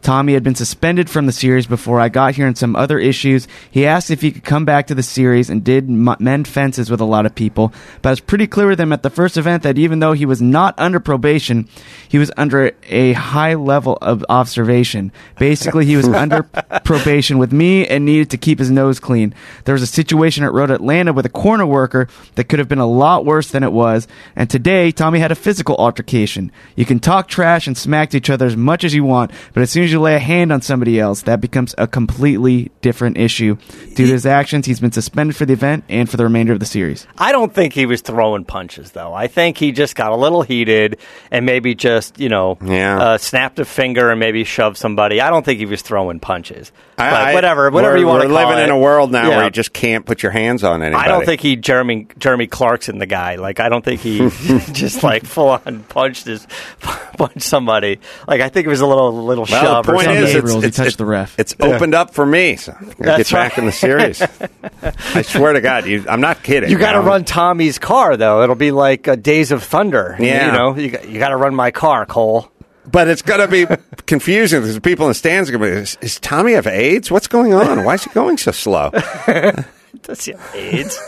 [0.04, 3.48] Tommy had been suspended from the series before I got here and some other issues.
[3.72, 7.00] He asked if he could come back to the series and did mend fences with
[7.00, 7.74] a lot of people.
[8.02, 10.42] But it's pretty clear with him at the first event that even though he was
[10.42, 11.70] not under probation,
[12.10, 15.14] he was under a high level of observation.
[15.40, 16.44] Basically, he was under
[16.84, 19.34] probation with me and needed to keep his nose clean.
[19.64, 22.80] There was a situation at Road Atlanta with a corner worker that could have been
[22.80, 24.10] a lot worse than it was.
[24.36, 26.52] And today, Tommy had a physical altercation.
[26.76, 29.64] You can talk trash and smack to each other as much as you want, but
[29.64, 33.18] as soon as you lay a hand on somebody else, that becomes a completely different
[33.18, 33.56] issue.
[33.94, 36.60] Due to his actions, he's been suspended for the event and for the remainder of
[36.60, 37.08] the series.
[37.18, 39.14] I don't think he was throwing punches, though.
[39.14, 40.98] I think he just got a little heated
[41.32, 42.98] and maybe just, you know, Yeah.
[43.00, 45.22] uh, snapped a finger and maybe shoved somebody.
[45.22, 46.72] I don't think he was throwing punches.
[46.98, 49.36] I- but whatever, whatever you want to We're living in a world now Yeah.
[49.38, 51.06] where you just can't put your hands on anybody.
[51.06, 53.36] I don't think he Jeremy Jeremy Clarkson the guy.
[53.36, 54.18] Like I don't think he
[54.74, 56.48] just like full on punched his
[57.18, 58.00] punched somebody.
[58.28, 60.64] Like I think it was a little little Well, shove the point is, it's, rules,
[60.64, 61.38] it's, touched the ref.
[61.40, 62.56] It's opened up for me.
[62.56, 64.22] So I'm gonna get That's back in the series.
[65.16, 66.70] I swear to God, you, I'm not kidding.
[66.70, 68.44] You got to run Tommy's car though.
[68.44, 70.16] It'll be like uh, Days of Thunder.
[70.20, 70.48] Yeah.
[70.48, 72.50] you know, you got, you got to run my car, Cole.
[72.86, 73.66] But it's going to be
[74.06, 77.10] confusing because people in the stands are going to be, is, is Tommy have AIDS?
[77.10, 77.86] What's going on?
[77.86, 78.92] Why is he going so slow?
[80.02, 81.00] Does he have AIDS?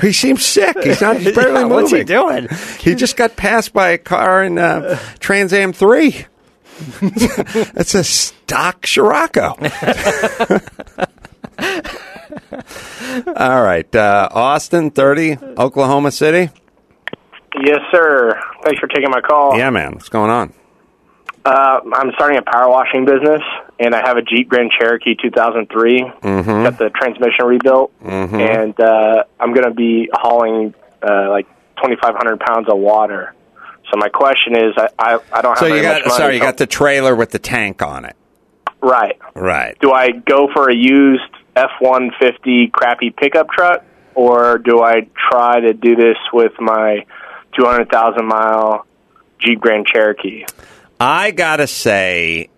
[0.00, 0.76] he seems sick.
[0.82, 1.70] He's not he's barely Yeah, moving.
[1.70, 2.48] what's he doing?
[2.80, 6.26] He just got passed by a car in uh, Trans Am 3.
[7.72, 9.56] That's a stock Scirocco.
[13.36, 13.94] All right.
[13.94, 16.50] Uh, Austin, 30, Oklahoma City.
[17.64, 18.40] Yes, sir.
[18.64, 19.56] Thanks for taking my call.
[19.56, 19.92] Yeah, man.
[19.92, 20.52] What's going on?
[21.44, 23.42] Uh, I'm starting a power washing business,
[23.78, 26.00] and I have a Jeep Grand Cherokee 2003.
[26.00, 26.64] Mm-hmm.
[26.64, 32.68] Got the transmission rebuilt, and uh, I'm going to be hauling uh, like 2,500 pounds
[32.68, 33.34] of water
[33.90, 36.18] So my question is, I I, I don't have So very you got much money,
[36.18, 38.16] sorry, you got the trailer with the tank on it.
[38.80, 39.18] right.
[39.34, 39.76] Right.
[39.80, 41.22] Do I go for a used
[41.56, 47.04] F one fifty crappy pickup truck, or do I try to do this with my
[47.58, 48.86] two hundred thousand mile
[49.38, 50.44] Jeep Grand Cherokee?
[50.98, 52.48] I gotta say,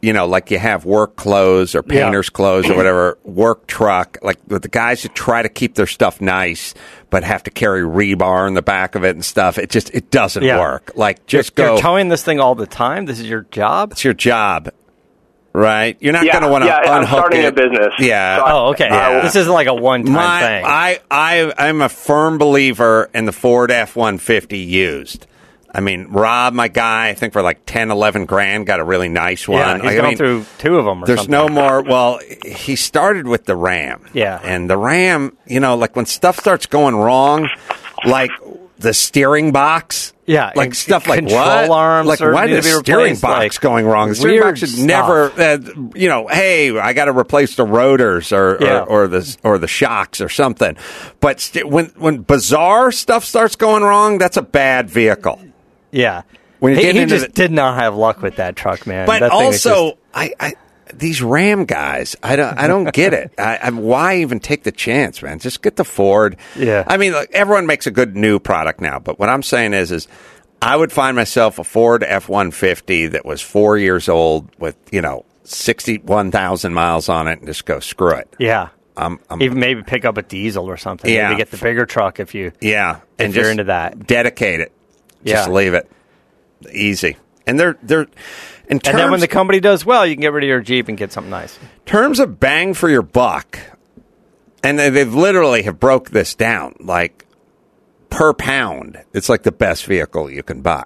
[0.00, 4.38] you know, like you have work clothes or painter's clothes or whatever, work truck, like
[4.46, 6.74] with the guys who try to keep their stuff nice
[7.10, 9.58] but have to carry rebar in the back of it and stuff.
[9.58, 10.58] It just it doesn't Yeah.
[10.60, 10.92] work.
[10.94, 11.72] Like just you're, go.
[11.74, 13.06] You're towing this thing all the time.
[13.06, 13.92] This is your job.
[13.92, 14.70] it's your job,
[15.52, 15.96] right?
[16.00, 17.46] You're not Yeah, going to want to yeah, I'm starting it.
[17.46, 17.94] a business.
[17.98, 18.36] Yeah.
[18.38, 18.88] So Oh, okay.
[18.90, 19.20] Yeah.
[19.22, 20.64] This isn't like a one-time My, thing.
[20.66, 25.26] I, I, I'm a firm believer in the Ford F 150 used.
[25.78, 29.08] I mean, Rob, my guy, I think for like 10, 11 grand, got a really
[29.08, 29.58] nice one.
[29.60, 31.04] yeah, he's Like, I gone mean, through two of them.
[31.04, 31.32] Or There's something.
[31.32, 31.82] no more.
[31.82, 34.04] Well, he started with the Ram.
[34.12, 34.40] Yeah.
[34.42, 37.48] And the Ram, you know, like when stuff starts going wrong,
[38.04, 38.32] like
[38.78, 40.14] the steering box.
[40.26, 41.70] Yeah, Like stuff like control what?
[41.70, 44.10] arms like why is the steering box like, going wrong?
[44.10, 45.56] The steering box should never, uh,
[45.94, 48.80] you know, hey, I got to replace the rotors or, Yeah.
[48.80, 50.76] or, or the or the shocks or something.
[51.20, 55.40] But st- when when bizarre stuff starts going wrong, that's a bad vehicle.
[55.90, 56.22] Yeah.
[56.60, 59.06] When he, he just the- did not have luck with that truck, man.
[59.06, 60.52] But That thing is also, just- I, I
[60.94, 63.32] these Ram guys, I don't, I don't get it.
[63.38, 65.38] I, I, why even take the chance, man?
[65.38, 66.36] Just get the Ford.
[66.56, 66.82] Yeah.
[66.86, 69.92] I mean, look, everyone makes a good new product now, but what I'm saying is,
[69.92, 70.08] is
[70.62, 74.76] I would find myself a Ford F one fifty that was four years old with
[74.90, 78.34] you know sixty one thousand miles on it, and just go screw it.
[78.38, 78.70] yeah.
[78.96, 81.08] I'm, I'm Even maybe pick up a diesel or something.
[81.08, 81.28] Yeah.
[81.28, 82.50] Maybe get the bigger truck if you.
[82.60, 84.08] yeah, If you're into that.
[84.08, 84.72] dedicate it.
[85.24, 85.52] Just Yeah.
[85.54, 85.90] leave it
[86.72, 87.16] easy.
[87.46, 88.06] And they're they're
[88.68, 90.60] in terms And then when the company does well, you can get rid of your
[90.60, 91.58] Jeep and get something nice.
[91.86, 93.58] terms of bang for your buck,
[94.62, 97.24] and they- they've literally have broke this down like
[98.10, 98.98] per pound.
[99.14, 100.84] It's like the best vehicle you can buy.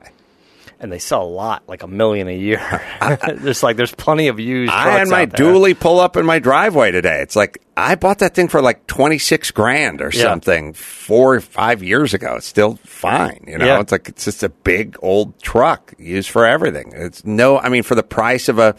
[0.82, 2.58] And they sell a lot, like a million a year.
[3.36, 4.72] There's like there's plenty of used.
[4.72, 7.22] I had my dually pull up in my driveway today.
[7.22, 10.22] It's like I bought that thing for like twenty six grand or Yeah.
[10.24, 12.34] something four or five years ago.
[12.36, 13.64] It's still fine, you know.
[13.64, 13.80] Yeah.
[13.80, 16.92] It's like it's just a big old truck used for everything.
[16.96, 18.74] It's no, I mean, for the price of a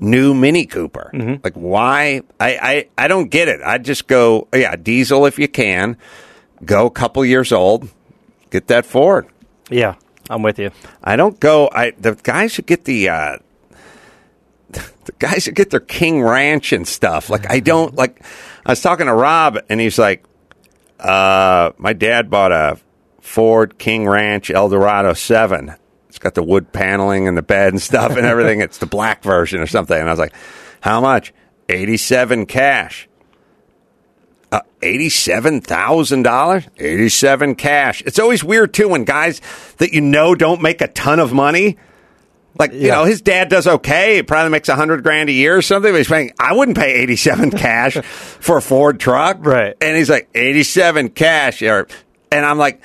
[0.00, 1.10] new Mini Cooper.
[1.12, 1.42] Mm-hmm.
[1.44, 2.22] Like why?
[2.40, 3.60] I, I I don't get it.
[3.62, 5.98] I'd just go, yeah, diesel if you can.
[6.64, 7.86] Go a couple years old.
[8.48, 9.26] Get that Ford.
[9.70, 9.96] Yeah,
[10.30, 10.70] I'm with you.
[11.02, 11.68] I don't go.
[11.72, 13.38] I the guys who get the uh,
[14.70, 17.28] the guys who get their King Ranch and stuff.
[17.30, 18.22] Like I don't like.
[18.66, 20.24] I was talking to Rob, and he's like,
[20.98, 22.78] uh, "My dad bought a
[23.20, 25.74] Ford King Ranch Eldorado Seven.
[26.08, 28.60] It's got the wood paneling and the bed and stuff and everything.
[28.62, 30.34] it's the black version or something." And I was like,
[30.80, 31.34] "How much?
[31.68, 33.08] Eighty-seven cash."
[34.54, 38.02] Uh, eighty-seven thousand dollars, eighty-seven cash.
[38.06, 39.40] It's always weird too when guys
[39.78, 41.76] that you know don't make a ton of money,
[42.56, 42.94] like you Yeah.
[42.96, 44.16] know, his dad does okay.
[44.16, 45.90] He probably makes a hundred grand a year or something.
[45.90, 46.32] But he's paying.
[46.38, 49.74] I wouldn't pay eighty-seven cash for a Ford truck, Right.
[49.80, 51.88] And he's like eighty-seven cash, or,
[52.30, 52.80] and I'm like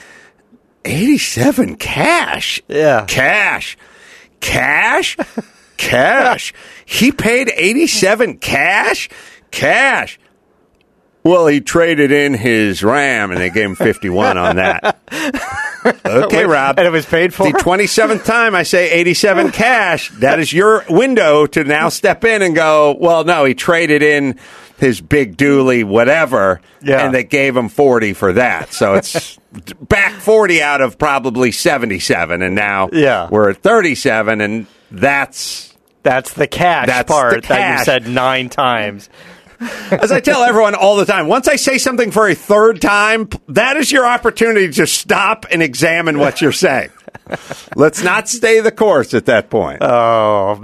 [0.86, 3.06] eighty-seven cash, Yeah.
[3.08, 3.78] cash,
[4.40, 5.18] cash,
[5.78, 6.54] cash.
[6.86, 9.10] He paid eighty-seven cash,
[9.52, 10.19] cash.
[11.24, 15.00] Well, he traded in his Ram, and they gave him fifty-one on that.
[16.06, 16.78] Okay, Rob.
[16.78, 17.50] And it was paid for?
[17.50, 20.10] The twenty-seventh time I say eighty-seven cash.
[20.20, 22.98] That is your window to now step in and go.
[23.00, 24.38] Well, no, he traded in
[24.78, 27.06] his big dually, whatever, Yeah.
[27.06, 28.74] and they gave him forty for that.
[28.74, 29.38] So it's
[29.82, 33.30] back forty out of probably seventy-seven, and now Yeah.
[33.32, 38.50] we're at thirty-seven, and that's That's the cash That's the part that you said nine
[38.50, 39.10] times.
[39.92, 43.28] As I tell everyone all the time, once I say something for a third time,
[43.50, 46.90] that is your opportunity to stop and examine what you're saying.
[47.76, 49.80] Let's not stay the course at that point.
[49.82, 50.64] Oh,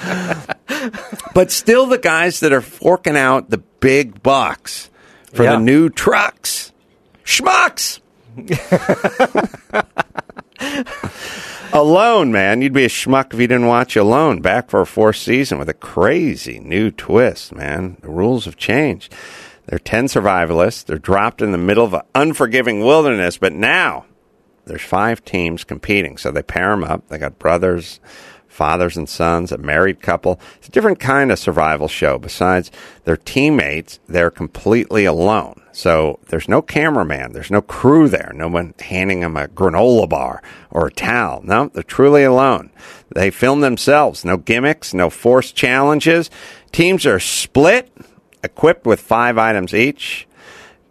[1.34, 4.90] but still, the guys that are forking out the big bucks
[5.32, 5.52] for Yeah.
[5.52, 6.72] the new trucks,
[7.24, 8.00] schmucks.
[11.74, 12.62] Alone, man.
[12.62, 15.68] You'd be a schmuck if you didn't watch Alone back for a fourth season with
[15.68, 17.96] a crazy new twist, man.
[18.00, 19.12] The rules have changed.
[19.66, 20.84] They're 10 survivalists.
[20.84, 24.04] They're dropped in the middle of an unforgiving wilderness, but now
[24.66, 26.16] there's five teams competing.
[26.16, 27.08] So they pair them up.
[27.08, 27.98] They got brothers,
[28.54, 30.38] fathers and sons, a married couple.
[30.58, 32.18] It's a different kind of survival show.
[32.18, 32.70] Besides
[33.02, 35.60] their teammates, they're completely alone.
[35.72, 40.40] So there's no cameraman, there's no crew there, no one handing them a granola bar
[40.70, 41.42] or a towel.
[41.42, 42.70] No, they're truly alone.
[43.12, 46.30] They film themselves, no gimmicks, no forced challenges.
[46.70, 47.90] Teams are split,
[48.44, 50.28] equipped with five items each.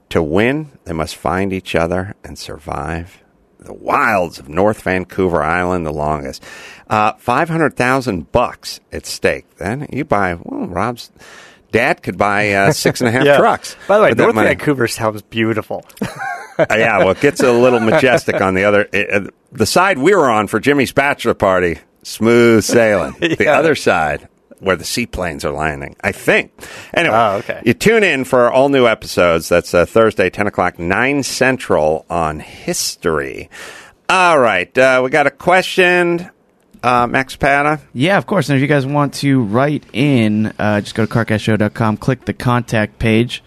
[0.10, 3.23] To win, they must find each other and survive
[3.64, 6.44] the wilds of North Vancouver Island, the longest.
[6.88, 9.46] Uh, Five hundred thousand bucks at stake.
[9.58, 10.36] Then you buy.
[10.36, 11.12] Well, Rob's
[11.72, 13.76] dad could buy uh, six and a half trucks.
[13.88, 14.36] By the way, North.
[14.36, 15.86] Vancouver sounds beautiful.
[16.02, 16.08] Uh,
[16.70, 18.88] yeah, well, it gets a little majestic on the other.
[18.94, 23.16] Uh, the side we were on for Jimmy's bachelor party, smooth sailing.
[23.20, 24.28] The other side,
[24.64, 26.52] where the seaplanes are landing, I think.
[26.94, 27.62] Anyway, Oh, okay.
[27.66, 29.50] you tune in for all new episodes.
[29.50, 33.50] That's uh, Thursday, 10 o'clock, 9 Central on history.
[34.10, 36.30] All right, uh, we got a question.
[36.84, 37.80] Uh, Max Pata.
[37.94, 38.50] Yeah, of course.
[38.50, 42.34] And if you guys want to write in, uh, just go to carcastshow.com, click the
[42.34, 43.42] contact page.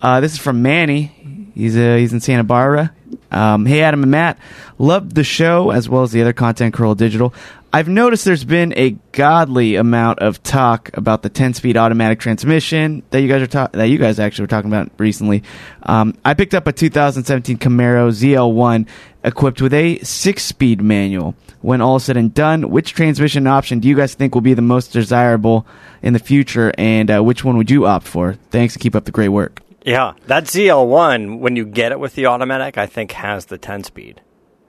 [0.00, 1.50] Uh, this is from Manny.
[1.54, 2.94] He's uh, he's in Santa Barbara.
[3.30, 4.38] Um, hey, Adam and Matt.
[4.78, 7.34] Loved the show as well as the other content, Carolla Digital.
[7.74, 13.20] I've noticed there's been a godly amount of talk about the 10-speed automatic transmission that
[13.20, 15.42] you guys are ta- that you guys actually were talking about recently.
[15.82, 18.86] Um, I picked up a 2017 Camaro ZL1
[19.24, 21.34] equipped with a six-speed manual.
[21.62, 24.54] When all is said and done, which transmission option do you guys think will be
[24.54, 25.66] the most desirable
[26.00, 28.34] in the future, and uh, which one would you opt for?
[28.52, 29.60] Thanks, and keep up the great work.
[29.84, 33.82] yeah, that ZL1, when you get it with the automatic, I think has the 10
[33.82, 34.20] speed.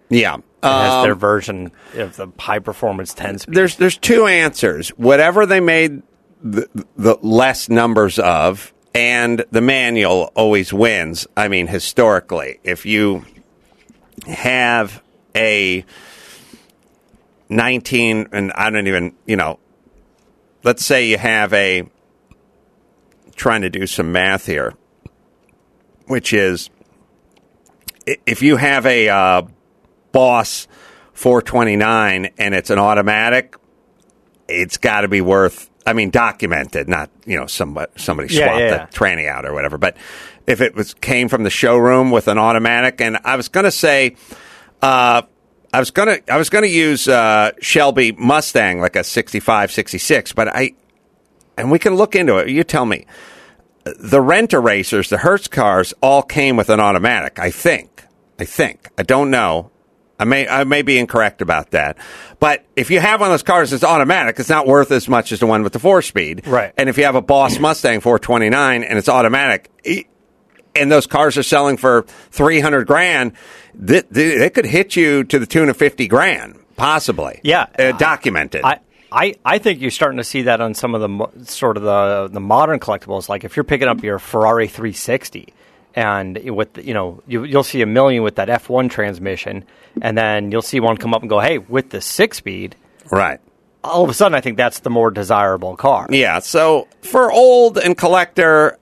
[0.10, 0.38] Yeah.
[0.64, 3.56] Has Um, their version of the high performance 10 speed.
[3.56, 4.90] there's there's two answers.
[4.90, 6.02] Whatever they made
[6.42, 11.28] the, the less numbers of, and the manual always wins.
[11.36, 13.26] I mean, historically, if you
[14.28, 15.04] have
[15.36, 15.86] a
[17.50, 19.60] 19, and I don't even, you know,
[20.64, 21.84] let's say you have a
[23.36, 24.74] trying to do some math here,
[26.08, 26.70] which is
[28.26, 29.42] if you have a uh,
[30.16, 30.68] Boss
[31.12, 33.58] 429 and it's an automatic,
[34.48, 35.70] it's got to be worth.
[35.86, 39.54] I mean, documented, not you know somebody somebody Yeah, swapped yeah, the tranny out or
[39.54, 39.78] whatever.
[39.78, 39.98] But
[40.48, 43.72] if it was came from the showroom with an automatic, and I was going to
[43.72, 44.16] say,
[44.82, 45.22] uh,
[45.74, 50.48] I was gonna I was gonna use uh, Shelby Mustang like a 65, 66, but
[50.48, 50.74] I
[51.58, 52.50] and we can look into it.
[52.50, 53.06] You tell me.
[54.00, 57.38] The Rent-A-Racers, the Hertz cars, all came with an automatic.
[57.38, 58.06] I think.
[58.40, 58.90] I think.
[58.98, 59.70] I don't know.
[60.20, 61.98] I may I may be incorrect about that.
[62.40, 65.32] But if you have one of those cars that's automatic, it's not worth as much
[65.32, 66.48] as the one with the four speed.
[66.48, 66.74] Right.
[66.78, 69.70] And if you have a Boss Mustang 429 and it's automatic,
[70.76, 73.34] and those cars are selling for 300 grand,
[73.74, 77.40] th- th- they could hit you to the tune of 50 grand, possibly.
[77.44, 77.68] Yeah.
[77.78, 78.64] Uh, documented.
[78.64, 78.80] I,
[79.12, 82.30] I, I think you're starting to see that on some of the sort of the
[82.32, 83.30] the modern collectibles.
[83.30, 85.54] Like if you're picking up your Ferrari 360,
[85.96, 89.66] and with you know you, you'll see a million with that F1 transmission,
[90.02, 92.76] and then you'll see one come up and go, hey, with the six speed.
[93.10, 93.40] right.
[93.84, 96.08] All of a sudden, I think that's the more desirable car.
[96.10, 96.40] Yeah.
[96.40, 98.80] So for old and collector,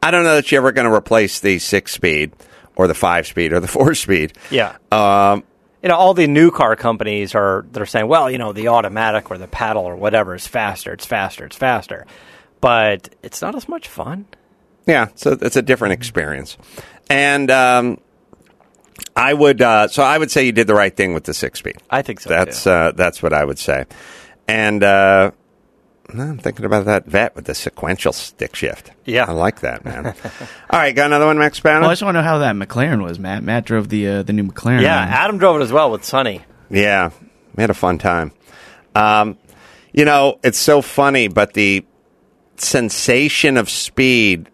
[0.00, 2.30] I don't know that you're ever going to replace the six speed
[2.76, 4.34] or the five speed or the four speed.
[4.48, 4.76] Yeah.
[4.92, 5.42] Um,
[5.82, 9.30] you know, all the new car companies are they're saying, well, you know, the automatic
[9.30, 12.06] or the paddle or whatever is faster, it's faster, it's faster,
[12.60, 14.26] but it's not as much fun.
[14.88, 15.08] Yeah.
[15.14, 16.56] So it's a different experience.
[17.10, 18.00] And um,
[19.14, 21.60] I would, uh, so I would say you did the right thing with the six
[21.60, 21.76] speed.
[21.90, 22.30] I think so.
[22.30, 22.70] That's too.
[22.70, 23.84] uh, that's what I would say.
[24.48, 25.30] And uh,
[26.08, 28.92] I'm thinking about that Vette with the sequential stick shift.
[29.04, 29.26] Yeah.
[29.28, 30.06] I like that, man.
[30.70, 31.80] All right, got another one, Max Spanner?
[31.82, 33.42] Well, I just want to know how that McLaren was, Matt.
[33.42, 34.80] Matt drove the uh, the new McLaren.
[34.80, 35.08] yeah, around.
[35.12, 36.42] Adam drove it as well with Sonny.
[36.70, 37.10] Yeah,
[37.54, 38.32] we had a fun time.
[38.94, 39.36] Um,
[39.92, 41.84] you know, it's so funny, but the
[42.56, 44.48] sensation of speed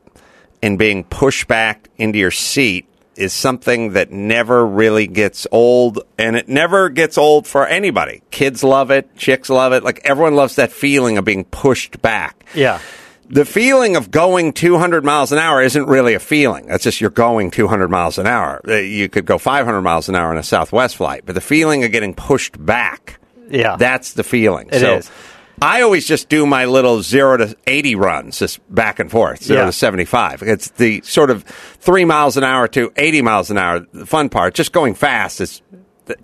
[0.65, 6.37] and being pushed back into your seat is something that never really gets old, and
[6.37, 8.23] it never gets old for anybody.
[8.31, 9.85] Kids love it, chicks love it.
[9.85, 12.45] Like everyone loves that feeling of being pushed back.
[12.55, 12.81] Yeah.
[13.29, 16.67] The feeling of going 200 miles an hour isn't really a feeling.
[16.67, 18.61] That's just you're going 200 miles an hour.
[18.67, 21.85] Uh, You could go 500 miles an hour on a Southwest flight, but the feeling
[21.85, 23.19] of getting pushed back,
[23.51, 23.77] Yeah.
[23.77, 24.69] that's the feeling.
[24.73, 25.11] It so is.
[25.63, 29.61] I always just do my little zero to 80 runs, just back and forth, zero
[29.61, 29.67] Yeah.
[29.67, 30.43] to 75.
[30.43, 33.81] It's the sort of three miles an hour to 80 miles an hour.
[33.93, 35.63] The fun part, just going fast is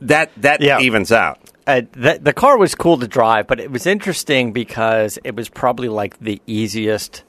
[0.01, 0.81] that, that Yeah.
[0.81, 1.39] evens out.
[1.67, 5.49] Uh, the, the car was cool to drive, but it was interesting because it was
[5.49, 7.23] probably like the easiest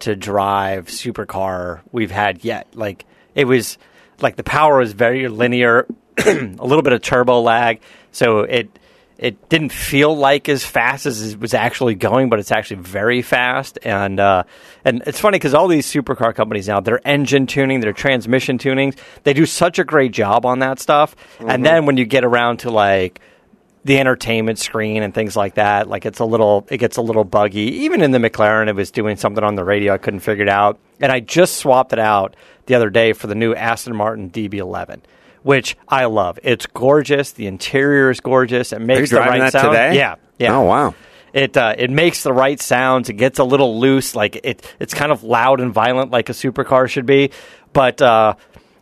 [0.00, 2.68] to drive supercar we've had yet.
[2.74, 3.78] Like it was
[4.20, 5.86] like the power was very linear,
[6.18, 6.24] a
[6.60, 7.80] little bit of turbo lag,
[8.12, 8.68] so it
[9.18, 13.20] it didn't feel like as fast as it was actually going, but it's actually very
[13.20, 13.78] fast.
[13.82, 14.44] And uh,
[14.84, 18.96] and it's funny because all these supercar companies now, their engine tuning, their transmission tunings,
[19.24, 21.16] they do such a great job on that stuff.
[21.40, 23.20] And then when you get around to like
[23.84, 25.88] the entertainment screen and things like that.
[25.88, 27.84] Like it's a little, it gets a little buggy.
[27.84, 30.48] Even in the McLaren, it was doing something on the radio I couldn't figure it
[30.48, 30.78] out.
[31.00, 35.00] And I just swapped it out the other day for the new Aston Martin DB11,
[35.48, 36.38] which I love.
[36.42, 37.32] It's gorgeous.
[37.32, 38.74] The interior is gorgeous.
[38.74, 39.68] It makes the right sound.
[39.68, 39.96] today?
[39.96, 40.54] Yeah, yeah.
[40.54, 40.94] Oh, wow.
[41.32, 43.08] It uh, it makes the right sounds.
[43.08, 44.74] It gets a little loose, like it.
[44.78, 47.30] It's kind of loud and violent, like a supercar should be.
[47.72, 48.34] But uh,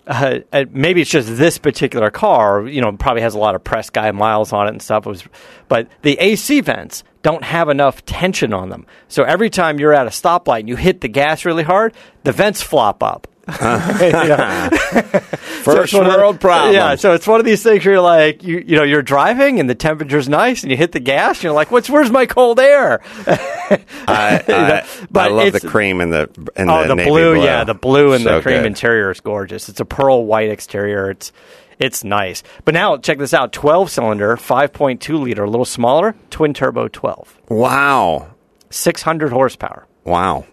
[0.09, 0.41] uh,
[0.73, 2.67] maybe it's just this particular car.
[2.67, 5.07] You know, probably has a lot of press guy miles on it and stuff.
[5.07, 5.25] It was,
[5.69, 8.87] but the AC vents don't have enough tension on them.
[9.07, 11.95] So every time you're at a stoplight and you hit the gas really hard,
[12.25, 13.29] the vents flop up.
[14.67, 16.75] First it's one of the- world problem.
[16.75, 19.61] Yeah, so it's one of these things where you're like, you you know, you're driving
[19.61, 22.27] and the temperature's nice, and you hit the gas, and you're like, what's where's my
[22.27, 23.01] cold air?
[23.27, 27.43] I, I, But I love the cream and the and oh, the, the, navy blue,
[27.43, 28.67] yeah, the blue and So the cream good.
[28.67, 29.69] interior is gorgeous.
[29.69, 31.11] It's a pearl white exterior.
[31.11, 31.33] It's
[31.79, 32.43] it's nice.
[32.65, 36.55] But now check this out: twelve cylinder, five point two liter, a little smaller, twin
[36.55, 38.35] turbo, twelve, Wow,
[38.71, 39.87] six hundred horsepower.
[40.05, 40.47] wow,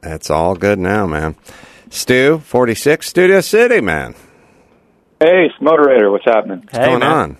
[0.00, 1.34] that's all good now, man.
[1.90, 4.14] Stu, forty six, Studio City, man.
[5.20, 6.60] Hey, Moderator, what's happening?
[6.60, 7.10] What's going man.
[7.10, 7.36] on?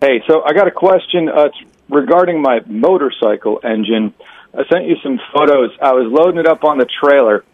[0.00, 1.28] Hey, so I got a question.
[1.28, 1.56] Uh, it's
[1.88, 4.12] regarding my motorcycle engine.
[4.52, 5.70] I sent you some photos.
[5.80, 7.44] I was loading it up on the trailer,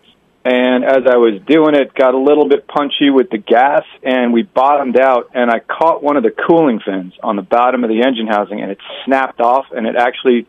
[0.44, 4.32] and as I was doing it, got a little bit punchy with the gas, and
[4.32, 7.90] we bottomed out, and I caught one of the cooling fins on the bottom of
[7.90, 10.46] the engine housing, and it snapped off, and it actually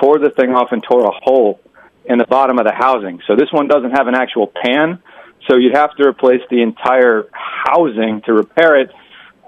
[0.00, 1.60] tore the thing off and tore a hole
[2.04, 3.20] in the bottom of the housing.
[3.26, 5.02] So this one doesn't have an actual pan,
[5.48, 8.90] so you'd have to replace the entire housing to repair it.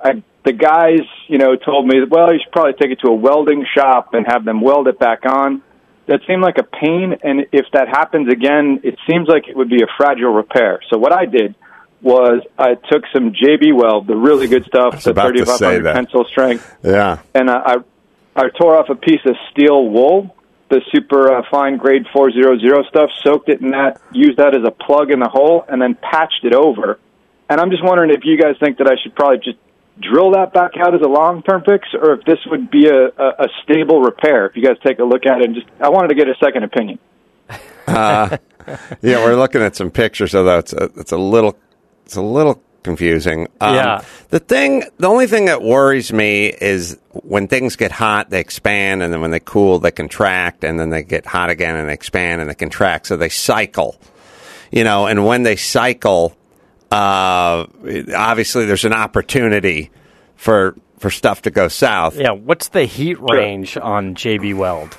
[0.02, 3.14] I, the guys, you know, told me, well, you should probably take it to a
[3.14, 5.62] welding shop and have them weld it back on.
[6.06, 9.70] That seemed like a pain, and if that happens again, it seems like it would
[9.70, 10.80] be a fragile repair.
[10.90, 11.54] So what I did
[12.02, 16.26] was I took some JB Weld, the really good stuff, the about to 3500 tensile
[16.26, 17.76] strength, Yeah, and I, I
[18.36, 20.36] I tore off a piece of steel wool,
[20.74, 24.70] the super uh, fine grade 400 stuff, soaked it in that, used that as a
[24.70, 26.98] plug in the hole, and then patched it over.
[27.48, 29.58] And I'm just wondering if you guys think that I should probably just
[30.00, 33.06] drill that back out as a long term fix, or if this would be a,
[33.06, 34.46] a, a stable repair.
[34.46, 36.34] If you guys take a look at it, and just I wanted to get a
[36.42, 36.98] second opinion.
[37.86, 38.38] Uh,
[39.02, 39.24] yeah.
[39.24, 41.56] We're looking at some pictures, although it's a, it's a little
[42.04, 43.48] it's a little confusing.
[43.60, 44.02] Um, Yeah.
[44.28, 49.02] The thing, the only thing that worries me is when things get hot, they expand,
[49.02, 51.94] and then when they cool, they contract, and then they get hot again and they
[51.94, 53.08] expand and they contract.
[53.08, 53.96] So they cycle,
[54.70, 55.06] you know.
[55.06, 56.36] And when they cycle,
[56.92, 57.66] uh,
[58.14, 59.90] obviously there's an opportunity
[60.36, 62.16] for for stuff to go south.
[62.16, 64.96] Yeah, what's the heat range on JB Weld?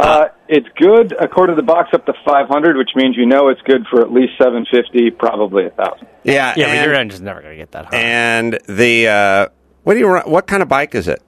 [0.00, 3.60] Uh, it's good according to the box up to 500, which means you know it's
[3.62, 6.06] good for at least 750, probably a thousand.
[6.22, 7.94] Yeah, Yeah, but your engine's never going to get that hot.
[7.94, 9.48] and the uh,
[9.82, 10.30] what do you run?
[10.30, 11.20] What kind of bike is it?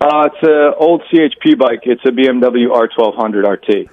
[0.00, 1.80] Uh, it's an old CHP bike.
[1.82, 3.90] It's a BMW R1200 RT.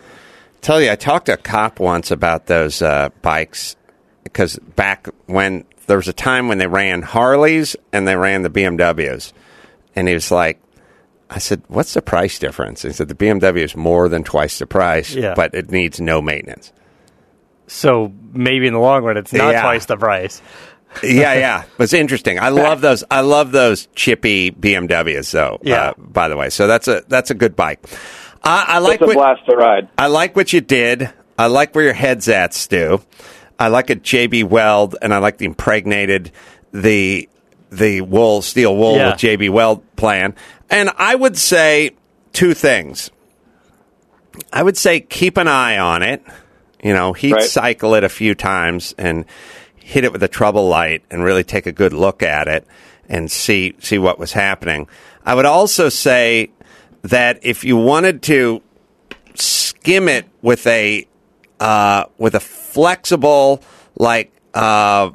[0.61, 3.75] Tell you, I talked to a cop once about those uh, bikes
[4.23, 8.49] because back when there was a time when they ran Harleys and they ran the
[8.49, 9.31] BMWs,
[9.95, 10.59] and he was like,
[11.35, 14.65] "I said, what's the price difference?" He said, "The BMW is more than twice the
[14.65, 15.33] price, Yeah.
[15.35, 16.71] but it needs no maintenance."
[17.67, 19.61] so maybe in the long run, it's not Yeah.
[19.63, 20.39] twice the price.
[21.03, 22.39] yeah, yeah, it's interesting.
[22.39, 23.03] I love those.
[23.09, 25.59] I love those chippy BMWs, though.
[25.63, 25.89] Yeah.
[25.89, 27.79] Uh, by the way, so that's a that's a good bike.
[28.43, 29.89] I, I like It's a what, blast to ride.
[29.97, 31.09] I like what you did.
[31.39, 33.01] I like where your head's at, Stu.
[33.57, 36.31] I like a JB Weld, and I like the impregnated
[36.71, 37.27] the
[37.71, 39.09] the wool steel wool Yeah.
[39.09, 40.35] with JB Weld plan.
[40.69, 41.91] And I would say
[42.33, 43.11] two things.
[44.51, 46.23] I would say keep an eye on it.
[46.83, 47.43] You know, heat Right.
[47.43, 49.25] cycle it a few times and
[49.75, 52.67] hit it with a trouble light and really take a good look at it
[53.07, 54.87] and see see what was happening.
[55.25, 56.51] I would also say
[57.03, 58.61] that if you wanted to
[59.35, 61.07] skim it with a
[61.59, 63.61] uh, with a flexible
[63.97, 65.11] like uh,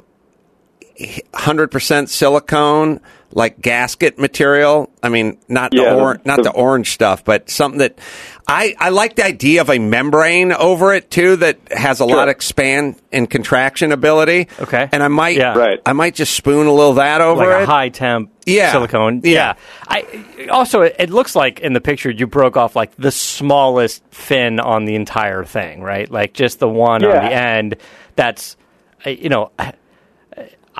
[1.33, 2.99] hundred percent silicone
[3.33, 4.91] like gasket material.
[5.01, 7.97] I mean, not Yeah, the the- or- not the- the orange stuff, but something that
[8.45, 12.27] I I like the idea of a membrane over it too that has a lot
[12.27, 14.49] of expand and contraction ability.
[14.59, 14.89] Okay.
[14.91, 15.57] and I might Yeah.
[15.57, 15.79] Right.
[15.85, 17.65] I might just spoon a little that over like it.
[17.69, 18.73] high temp Yeah.
[18.73, 19.21] silicone.
[19.23, 19.53] Yeah.
[19.87, 20.03] I
[20.49, 24.59] also it, it looks like in the picture you broke off like the smallest fin
[24.59, 26.11] on the entire thing, right?
[26.11, 27.77] Like just the one on the end.
[28.17, 28.57] That's
[29.05, 29.51] uh, you know,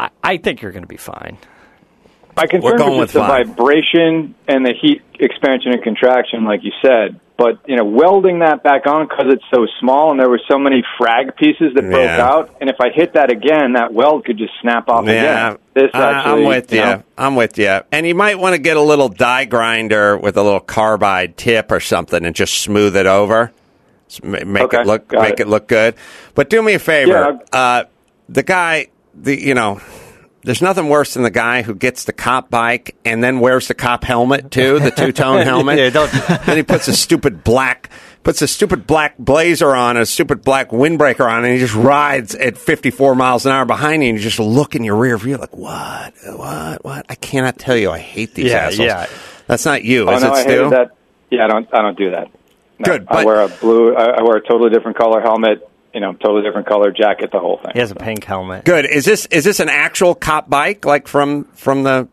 [0.01, 1.37] I, I, I think you're going to be fine.
[2.35, 3.47] My concern going was with the five.
[3.47, 7.19] vibration and the heat expansion and contraction, like you said.
[7.37, 10.57] But you know, welding that back on because it's so small and there were so
[10.59, 12.23] many frag pieces that broke Yeah.
[12.25, 15.57] out, and if I hit that again, that weld could just snap off Yeah, again.
[15.73, 16.79] This I- actually, I'm with you.
[16.81, 17.79] know, I'm with you.
[17.91, 21.71] And you might want to get a little die grinder with a little carbide tip
[21.71, 23.51] or something and just smooth it over.
[24.23, 25.39] Make Okay, it look make it.
[25.41, 25.95] it look good.
[26.35, 27.39] But do me a favor.
[27.51, 27.83] Yeah, uh,
[28.29, 29.81] the guy, the you know,
[30.43, 33.73] there's nothing worse than the guy who gets the cop bike and then wears the
[33.73, 35.77] cop helmet too, the two tone helmet.
[35.77, 36.11] Yeah, don't-
[36.45, 37.89] then he puts a stupid black
[38.23, 42.35] puts a stupid black blazer on, a stupid black windbreaker on, and he just rides
[42.35, 45.37] at 54 miles an hour behind you, and you just look in your rear view
[45.37, 47.05] like, what, what, what?
[47.09, 48.77] I cannot tell you, I hate these Yeah, assholes.
[48.87, 49.07] yeah.
[49.47, 50.69] That's not you, Oh is no, it, I Stu?
[50.69, 50.91] that.
[51.31, 51.67] Yeah, I don't.
[51.73, 52.27] I don't do that.
[52.77, 53.95] No, Good, I wear a blue.
[53.95, 55.67] I, I wear a totally different color helmet.
[55.93, 57.31] You know, totally different color jacket.
[57.31, 57.71] The whole thing.
[57.73, 58.65] He has a pink helmet.
[58.65, 58.85] Good.
[58.85, 62.07] Is this is this an actual cop bike, like from from the?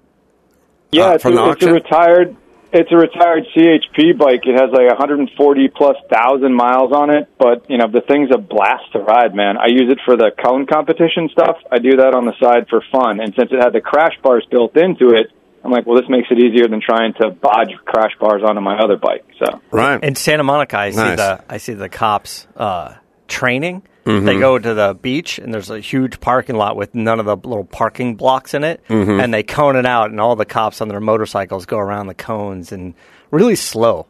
[0.90, 2.36] Yeah, uh, it's, from the a, it's a retired.
[2.70, 4.42] It's a retired CHP bike.
[4.44, 8.38] It has like 140 plus thousand miles on it, but you know the thing's a
[8.38, 9.56] blast to ride, man.
[9.56, 11.56] I use it for the cone competition stuff.
[11.70, 14.46] I do that on the side for fun, and since it had the crash bars
[14.50, 15.32] built into it,
[15.64, 18.78] I'm like, well, this makes it easier than trying to bodge crash bars onto my
[18.78, 19.24] other bike.
[19.38, 20.02] So Right.
[20.02, 22.94] In Santa Monica, I see the I see the cops uh,
[23.28, 23.82] training.
[24.04, 24.24] Mm-hmm.
[24.26, 27.36] They go to the beach, and there's a huge parking lot with none of the
[27.36, 29.20] little parking blocks in it, Mm-hmm.
[29.20, 32.14] and they cone it out, and all the cops on their motorcycles go around the
[32.14, 32.94] cones and
[33.30, 34.06] really slow.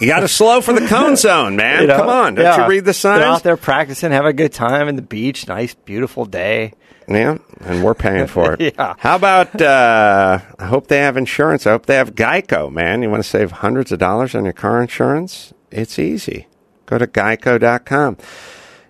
[0.00, 1.82] You got to slow for the cone zone, man.
[1.82, 1.96] You know?
[1.96, 2.64] Come on, don't Yeah.
[2.64, 3.20] you read the signs?
[3.20, 5.46] They're out there practicing, have a good time in the beach.
[5.48, 6.72] Nice, beautiful day.
[7.08, 8.60] Yeah, and we're paying for it.
[8.78, 8.94] Yeah.
[8.98, 9.60] How about?
[9.60, 11.66] Uh, I hope they have insurance.
[11.66, 13.02] I hope they have Geico, man.
[13.02, 15.52] You want to save hundreds of dollars on your car insurance?
[15.70, 16.46] It's easy.
[16.90, 18.16] Go to geico.com.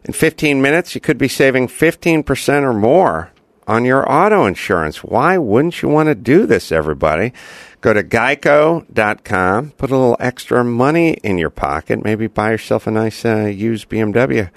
[0.04, 3.30] In 15 minutes, you could be saving 15% or more
[3.66, 5.04] on your auto insurance.
[5.04, 7.34] Why wouldn't you want to do this, everybody?
[7.82, 12.90] Go to geico.com, put a little extra money in your pocket, maybe buy yourself a
[12.90, 14.50] nice uh, used BMW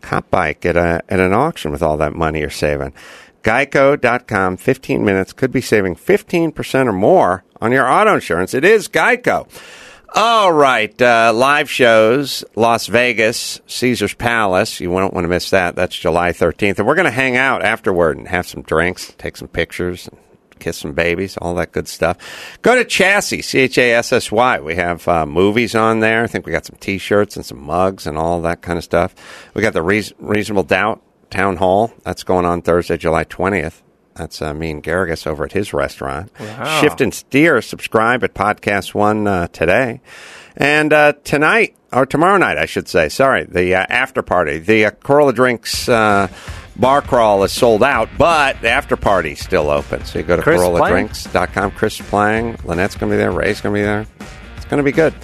[0.00, 2.92] cop bike at, a, at an auction with all that money you're saving.
[3.44, 8.52] Geico.com, 15 minutes, could be saving 15% or more on your auto insurance.
[8.52, 9.46] It is Geico.
[10.12, 14.80] All right, uh, live shows, Las Vegas, Caesar's Palace.
[14.80, 15.76] You won't want to miss that.
[15.76, 16.78] That's July 13th.
[16.78, 20.18] And we're going to hang out afterward and have some drinks, take some pictures, and
[20.58, 22.16] kiss some babies, all that good stuff.
[22.60, 24.58] Go to Chassis, C H A S S Y.
[24.58, 26.24] We have uh, movies on there.
[26.24, 28.84] I think we got some t shirts and some mugs and all that kind of
[28.84, 29.14] stuff.
[29.54, 31.92] We got the Reas- Reasonable Doubt Town Hall.
[32.04, 33.80] That's going on Thursday, July 20th.
[34.20, 36.30] That's uh, me and Geragos over at his restaurant.
[36.80, 37.62] Shift and Steer.
[37.62, 40.02] Subscribe at Podcast One uh, today.
[40.58, 44.58] And uh, tonight, or tomorrow night, I should say, sorry, the uh, after party.
[44.58, 46.28] The uh, Carolla Drinks uh,
[46.76, 50.04] bar crawl is sold out, but the after party's still open.
[50.04, 51.70] So you go to Chris CarollaDrinks.com.
[51.70, 52.58] Chris is playing.
[52.64, 53.32] Lynette's going to be there.
[53.32, 54.06] Ray's going to be there.
[54.56, 55.14] It's going to be good.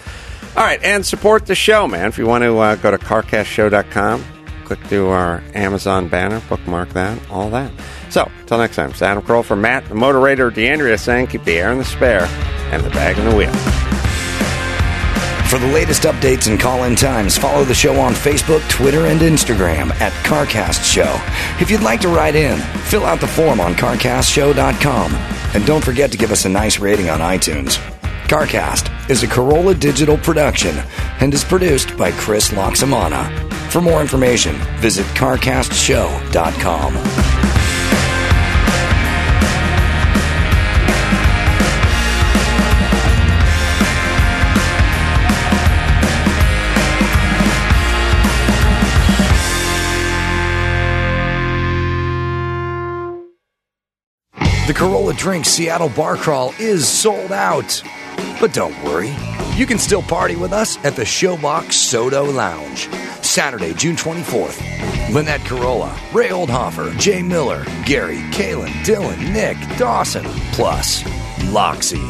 [0.57, 2.07] All right, and support the show, man.
[2.07, 4.25] If you want to uh, go to carcastshow.com,
[4.65, 7.71] click through our Amazon banner, bookmark that, all that.
[8.11, 11.73] So, until next time, Adam Carolla for Matt, the moderator, D'Andria saying, keep the air
[11.73, 12.27] in the spare
[12.73, 13.53] and the bag in the wheel.
[15.49, 19.21] For the latest updates and call in times, follow the show on Facebook, Twitter, and
[19.21, 21.21] Instagram at CarCast Show.
[21.61, 25.15] If you'd like to write in, fill out the form on CarCastShow.com.
[25.55, 27.79] And don't forget to give us a nice rating on iTunes.
[28.27, 30.77] CarCast is a Carolla digital production
[31.21, 33.31] and is produced by Chris Laxamana.
[33.71, 37.36] For more information, visit CarCastShow.com.
[54.67, 57.81] The Carolla Drink Seattle Bar Crawl is sold out.
[58.41, 59.15] But don't worry,
[59.55, 62.89] you can still party with us at the Showbox SoDo Lounge.
[63.37, 65.13] Saturday, June 24th.
[65.13, 71.03] Lynette Carolla, Ray Oldhofer, Jay Miller, Gary, Caelan, Dylan, Nick, Dawson, plus
[71.53, 72.01] Loxy.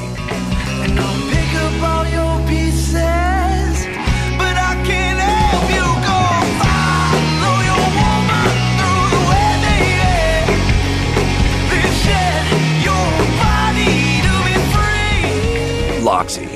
[0.78, 2.94] Pick up all your pieces,
[4.38, 6.20] but I can't help you go
[6.62, 10.46] follow your woman through the weather, yeah.
[11.72, 12.46] Then shed
[12.86, 13.06] your
[13.42, 16.06] body to be free.
[16.06, 16.46] Loxy